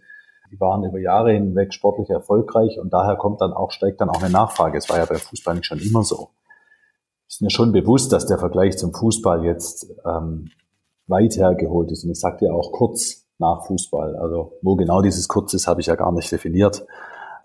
[0.52, 4.22] die waren über Jahre hinweg sportlich erfolgreich und daher kommt dann auch, steigt dann auch
[4.22, 4.78] eine Nachfrage.
[4.78, 6.30] Es war ja beim Fußball nicht schon immer so
[7.30, 10.50] ist mir schon bewusst, dass der Vergleich zum Fußball jetzt ähm,
[11.08, 12.04] weit hergeholt ist.
[12.04, 14.16] Und ich sagte ja auch kurz nach Fußball.
[14.16, 16.86] Also wo genau dieses kurz ist, habe ich ja gar nicht definiert.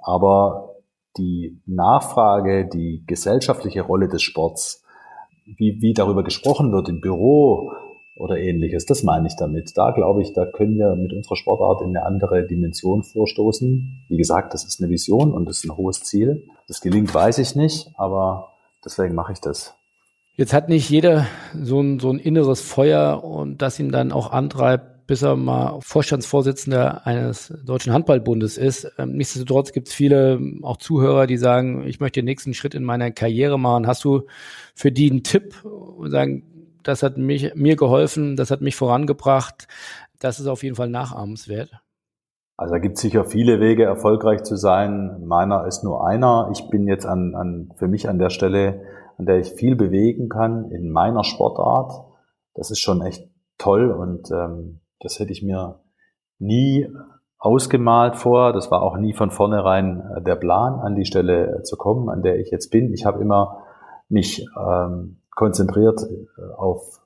[0.03, 0.77] Aber
[1.19, 4.83] die Nachfrage, die gesellschaftliche Rolle des Sports,
[5.45, 7.71] wie, wie darüber gesprochen wird im Büro
[8.17, 9.77] oder ähnliches, das meine ich damit.
[9.77, 14.05] Da glaube ich, da können wir mit unserer Sportart in eine andere Dimension vorstoßen.
[14.09, 16.45] Wie gesagt, das ist eine Vision und das ist ein hohes Ziel.
[16.69, 18.55] Das gelingt, weiß ich nicht, aber
[18.85, 19.75] Deswegen mache ich das.
[20.37, 24.31] Jetzt hat nicht jeder so ein, so ein inneres Feuer und das ihn dann auch
[24.31, 28.91] antreibt, bis er mal Vorstandsvorsitzender eines deutschen Handballbundes ist.
[28.99, 32.85] Ähm, nichtsdestotrotz gibt es viele auch Zuhörer, die sagen, ich möchte den nächsten Schritt in
[32.85, 33.87] meiner Karriere machen.
[33.87, 34.23] Hast du
[34.75, 36.43] für die einen Tipp und sagen,
[36.85, 39.66] das hat mich, mir geholfen, das hat mich vorangebracht,
[40.20, 41.70] das ist auf jeden Fall nachahmenswert?
[42.57, 45.24] Also da gibt es sicher viele Wege, erfolgreich zu sein.
[45.26, 46.51] Meiner ist nur einer.
[46.53, 48.82] Ich bin jetzt an, an, für mich an der Stelle,
[49.18, 51.93] an der ich viel bewegen kann in meiner Sportart.
[52.55, 53.28] Das ist schon echt
[53.59, 55.80] toll und ähm, das hätte ich mir
[56.39, 56.89] nie
[57.39, 58.53] ausgemalt vor.
[58.53, 62.09] Das war auch nie von vornherein äh, der Plan, an die Stelle äh, zu kommen,
[62.09, 62.93] an der ich jetzt bin.
[62.93, 63.62] Ich habe immer
[64.09, 67.01] mich ähm, konzentriert äh, auf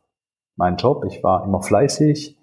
[0.57, 1.05] meinen Job.
[1.07, 2.37] Ich war immer fleißig.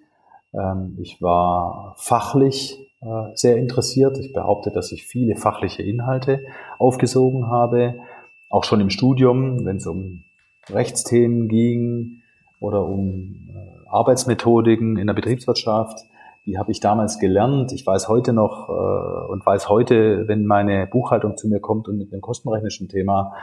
[0.52, 4.18] Ähm, ich war fachlich äh, sehr interessiert.
[4.18, 6.40] Ich behaupte, dass ich viele fachliche Inhalte
[6.78, 7.96] aufgesogen habe.
[8.48, 10.22] auch schon im Studium, wenn es um
[10.70, 12.22] Rechtsthemen ging
[12.60, 16.00] oder um äh, Arbeitsmethodiken in der Betriebswirtschaft,
[16.46, 17.72] die habe ich damals gelernt.
[17.72, 22.12] Ich weiß heute noch und weiß heute, wenn meine Buchhaltung zu mir kommt und mit
[22.12, 23.34] einem kostenrechnischen Thema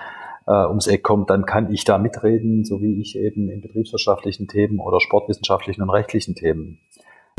[0.48, 4.48] äh, ums Eck kommt, dann kann ich da mitreden, so wie ich eben in betriebswirtschaftlichen
[4.48, 6.80] Themen oder sportwissenschaftlichen und rechtlichen Themen.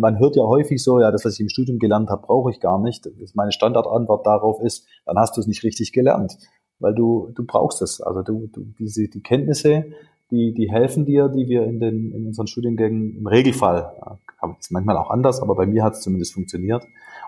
[0.00, 2.61] Man hört ja häufig so, ja, das, was ich im Studium gelernt habe, brauche ich
[2.61, 3.09] gar nicht.
[3.34, 6.36] Meine Standardantwort darauf ist, dann hast du es nicht richtig gelernt,
[6.80, 8.00] weil du, du brauchst es.
[8.00, 9.84] Also du, du diese, die Kenntnisse,
[10.30, 14.18] die, die helfen dir, die wir in, den, in unseren Studiengängen im Regelfall, ja,
[14.59, 16.84] ist manchmal auch anders, aber bei mir hat es zumindest funktioniert.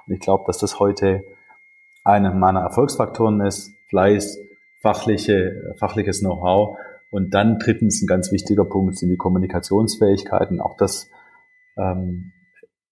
[0.06, 1.22] Und ich glaube, dass das heute
[2.02, 4.38] einer meiner Erfolgsfaktoren ist, Fleiß,
[4.86, 6.78] fachliche, fachliches Know-how.
[7.10, 10.60] Und dann drittens ein ganz wichtiger Punkt sind die Kommunikationsfähigkeiten.
[10.60, 11.10] Auch das
[11.76, 12.32] ähm,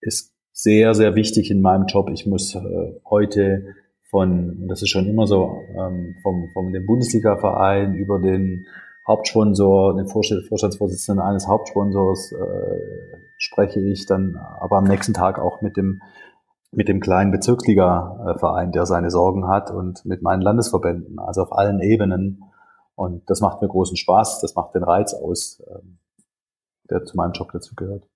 [0.00, 2.10] ist sehr, sehr wichtig in meinem Job.
[2.12, 2.60] Ich muss äh,
[3.08, 3.76] heute
[4.10, 8.66] von, das ist schon immer so, ähm, vom, vom dem Bundesliga-Verein über den
[9.06, 15.76] Hauptsponsor, den Vorstandsvorsitzenden eines Hauptsponsors äh, spreche ich dann aber am nächsten Tag auch mit
[15.76, 16.00] dem
[16.76, 21.80] mit dem kleinen Bezirksliga-Verein, der seine Sorgen hat und mit meinen Landesverbänden, also auf allen
[21.80, 22.44] Ebenen.
[22.94, 25.98] Und das macht mir großen Spaß, das macht den Reiz aus, ähm,
[26.90, 28.06] der zu meinem Job dazu gehört.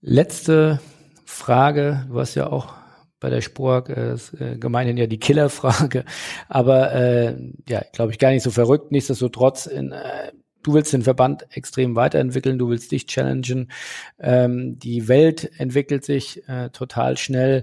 [0.00, 0.80] Letzte
[1.24, 2.74] Frage, du hast ja auch
[3.20, 6.04] bei der Spork äh, äh gemeinhin ja die Killerfrage,
[6.48, 8.92] aber äh, ja, glaube ich gar nicht so verrückt.
[8.92, 10.32] Nichtsdestotrotz in äh,
[10.66, 13.70] Du willst den Verband extrem weiterentwickeln, du willst dich challengen.
[14.18, 17.62] Ähm, die Welt entwickelt sich äh, total schnell.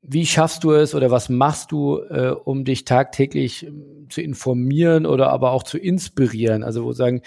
[0.00, 5.04] Wie schaffst du es oder was machst du, äh, um dich tagtäglich ähm, zu informieren
[5.04, 6.62] oder aber auch zu inspirieren?
[6.62, 7.20] Also wo sagen,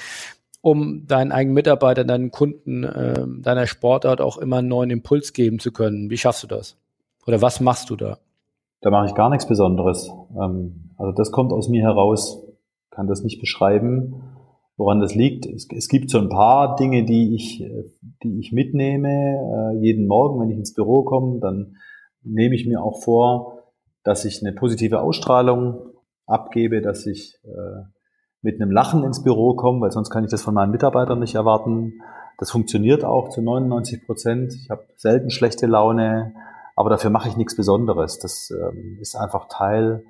[0.61, 5.59] um deinen eigenen Mitarbeitern, deinen Kunden, äh, deiner Sportart auch immer einen neuen Impuls geben
[5.59, 6.09] zu können.
[6.09, 6.75] Wie schaffst du das?
[7.27, 8.17] Oder was machst du da?
[8.81, 10.09] Da mache ich gar nichts Besonderes.
[10.31, 12.43] Ähm, also das kommt aus mir heraus,
[12.89, 14.23] kann das nicht beschreiben.
[14.77, 15.47] Woran das liegt?
[15.47, 17.65] Es, es, gibt so ein paar Dinge, die ich,
[18.23, 19.09] die ich mitnehme.
[19.09, 21.77] Äh, jeden Morgen, wenn ich ins Büro komme, dann
[22.23, 23.73] nehme ich mir auch vor,
[24.03, 25.79] dass ich eine positive Ausstrahlung
[26.27, 27.87] abgebe, dass ich äh,
[28.41, 31.35] mit einem Lachen ins Büro komme, weil sonst kann ich das von meinen Mitarbeitern nicht
[31.35, 32.01] erwarten.
[32.37, 34.53] Das funktioniert auch zu 99 Prozent.
[34.53, 36.35] Ich habe selten schlechte Laune,
[36.75, 38.19] aber dafür mache ich nichts Besonderes.
[38.19, 40.05] Das ähm, ist einfach Teil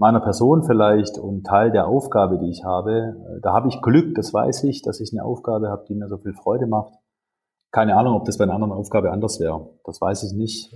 [0.00, 3.14] meiner Person vielleicht und Teil der Aufgabe, die ich habe.
[3.42, 6.16] Da habe ich Glück, das weiß ich, dass ich eine Aufgabe habe, die mir so
[6.16, 6.94] viel Freude macht.
[7.70, 9.68] Keine Ahnung, ob das bei einer anderen Aufgabe anders wäre.
[9.84, 10.74] Das weiß ich nicht.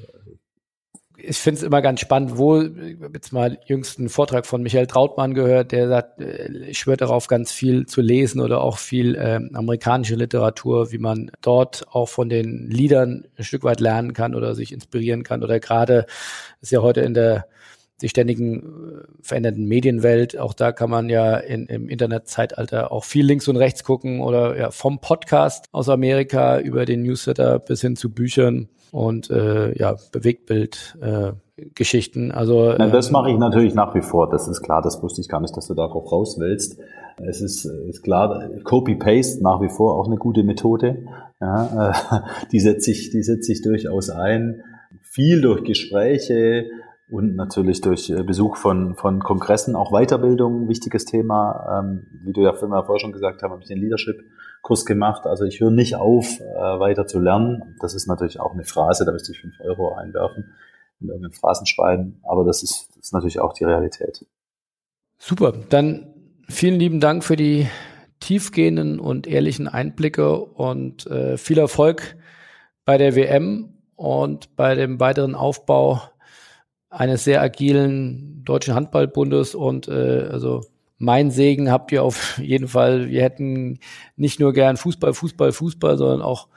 [1.16, 5.72] Ich finde es immer ganz spannend, wo jetzt mal jüngsten Vortrag von Michael Trautmann gehört,
[5.72, 10.16] der sagt, äh, ich schwöre darauf, ganz viel zu lesen oder auch viel äh, amerikanische
[10.16, 14.70] Literatur, wie man dort auch von den Liedern ein Stück weit lernen kann oder sich
[14.70, 15.42] inspirieren kann.
[15.42, 16.04] Oder gerade
[16.60, 17.46] ist ja heute in der
[18.04, 18.62] die ständigen äh,
[19.22, 20.38] verändernden Medienwelt.
[20.38, 24.58] Auch da kann man ja in, im Internetzeitalter auch viel links und rechts gucken oder
[24.58, 29.96] ja vom Podcast aus Amerika über den Newsletter bis hin zu Büchern und äh, ja
[30.12, 30.98] Bewegtbild.
[31.00, 31.32] Äh,
[31.76, 32.32] Geschichten.
[32.32, 34.28] Also Na, das mache ich natürlich nach wie vor.
[34.28, 34.82] Das ist klar.
[34.82, 36.80] Das wusste ich gar nicht, dass du darauf raus willst.
[37.24, 38.48] Es ist, ist klar.
[38.64, 41.06] Copy-Paste nach wie vor auch eine gute Methode.
[41.40, 44.62] Ja, äh, die setze ich, die setze ich durchaus ein.
[45.00, 46.66] Viel durch Gespräche,
[47.10, 51.80] und natürlich durch äh, Besuch von, von Kongressen, auch Weiterbildung, wichtiges Thema.
[51.80, 55.26] Ähm, wie du ja vorher schon gesagt hast, habe ich den Leadership-Kurs gemacht.
[55.26, 57.76] Also ich höre nicht auf, äh, weiter zu lernen.
[57.80, 60.54] Das ist natürlich auch eine Phrase, da müsste ich fünf Euro einwerfen
[61.00, 62.20] in irgendein Phrasenschwein.
[62.22, 64.26] Aber das ist, das ist natürlich auch die Realität.
[65.18, 66.14] Super, dann
[66.48, 67.68] vielen lieben Dank für die
[68.20, 72.16] tiefgehenden und ehrlichen Einblicke und äh, viel Erfolg
[72.86, 76.00] bei der WM und bei dem weiteren Aufbau
[76.94, 80.62] eines sehr agilen deutschen Handballbundes und äh, also
[80.98, 83.08] mein Segen habt ihr auf jeden Fall.
[83.08, 83.78] Wir hätten
[84.16, 86.48] nicht nur gern Fußball, Fußball, Fußball, sondern auch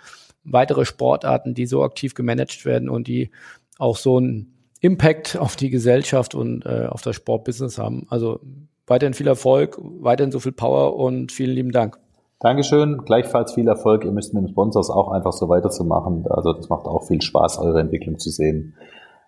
[0.44, 3.32] weitere Sportarten, die so aktiv gemanagt werden und die
[3.78, 8.06] auch so einen Impact auf die Gesellschaft und äh, auf das Sportbusiness haben.
[8.10, 8.40] Also
[8.86, 12.00] weiterhin viel Erfolg, weiterhin so viel Power und vielen lieben Dank.
[12.40, 14.06] Dankeschön, gleichfalls viel Erfolg.
[14.06, 16.26] Ihr müsst mit den Sponsors auch einfach so weiterzumachen.
[16.30, 18.76] Also das macht auch viel Spaß, eure Entwicklung zu sehen.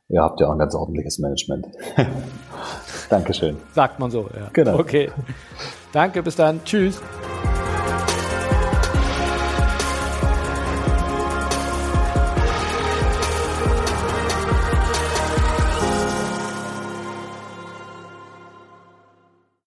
[0.09, 1.67] Ihr habt ja auch ein ganz ordentliches Management.
[3.09, 3.57] Dankeschön.
[3.73, 4.49] Sagt man so, ja.
[4.53, 4.79] Genau.
[4.79, 5.11] Okay.
[5.91, 6.63] Danke, bis dann.
[6.63, 6.99] Tschüss.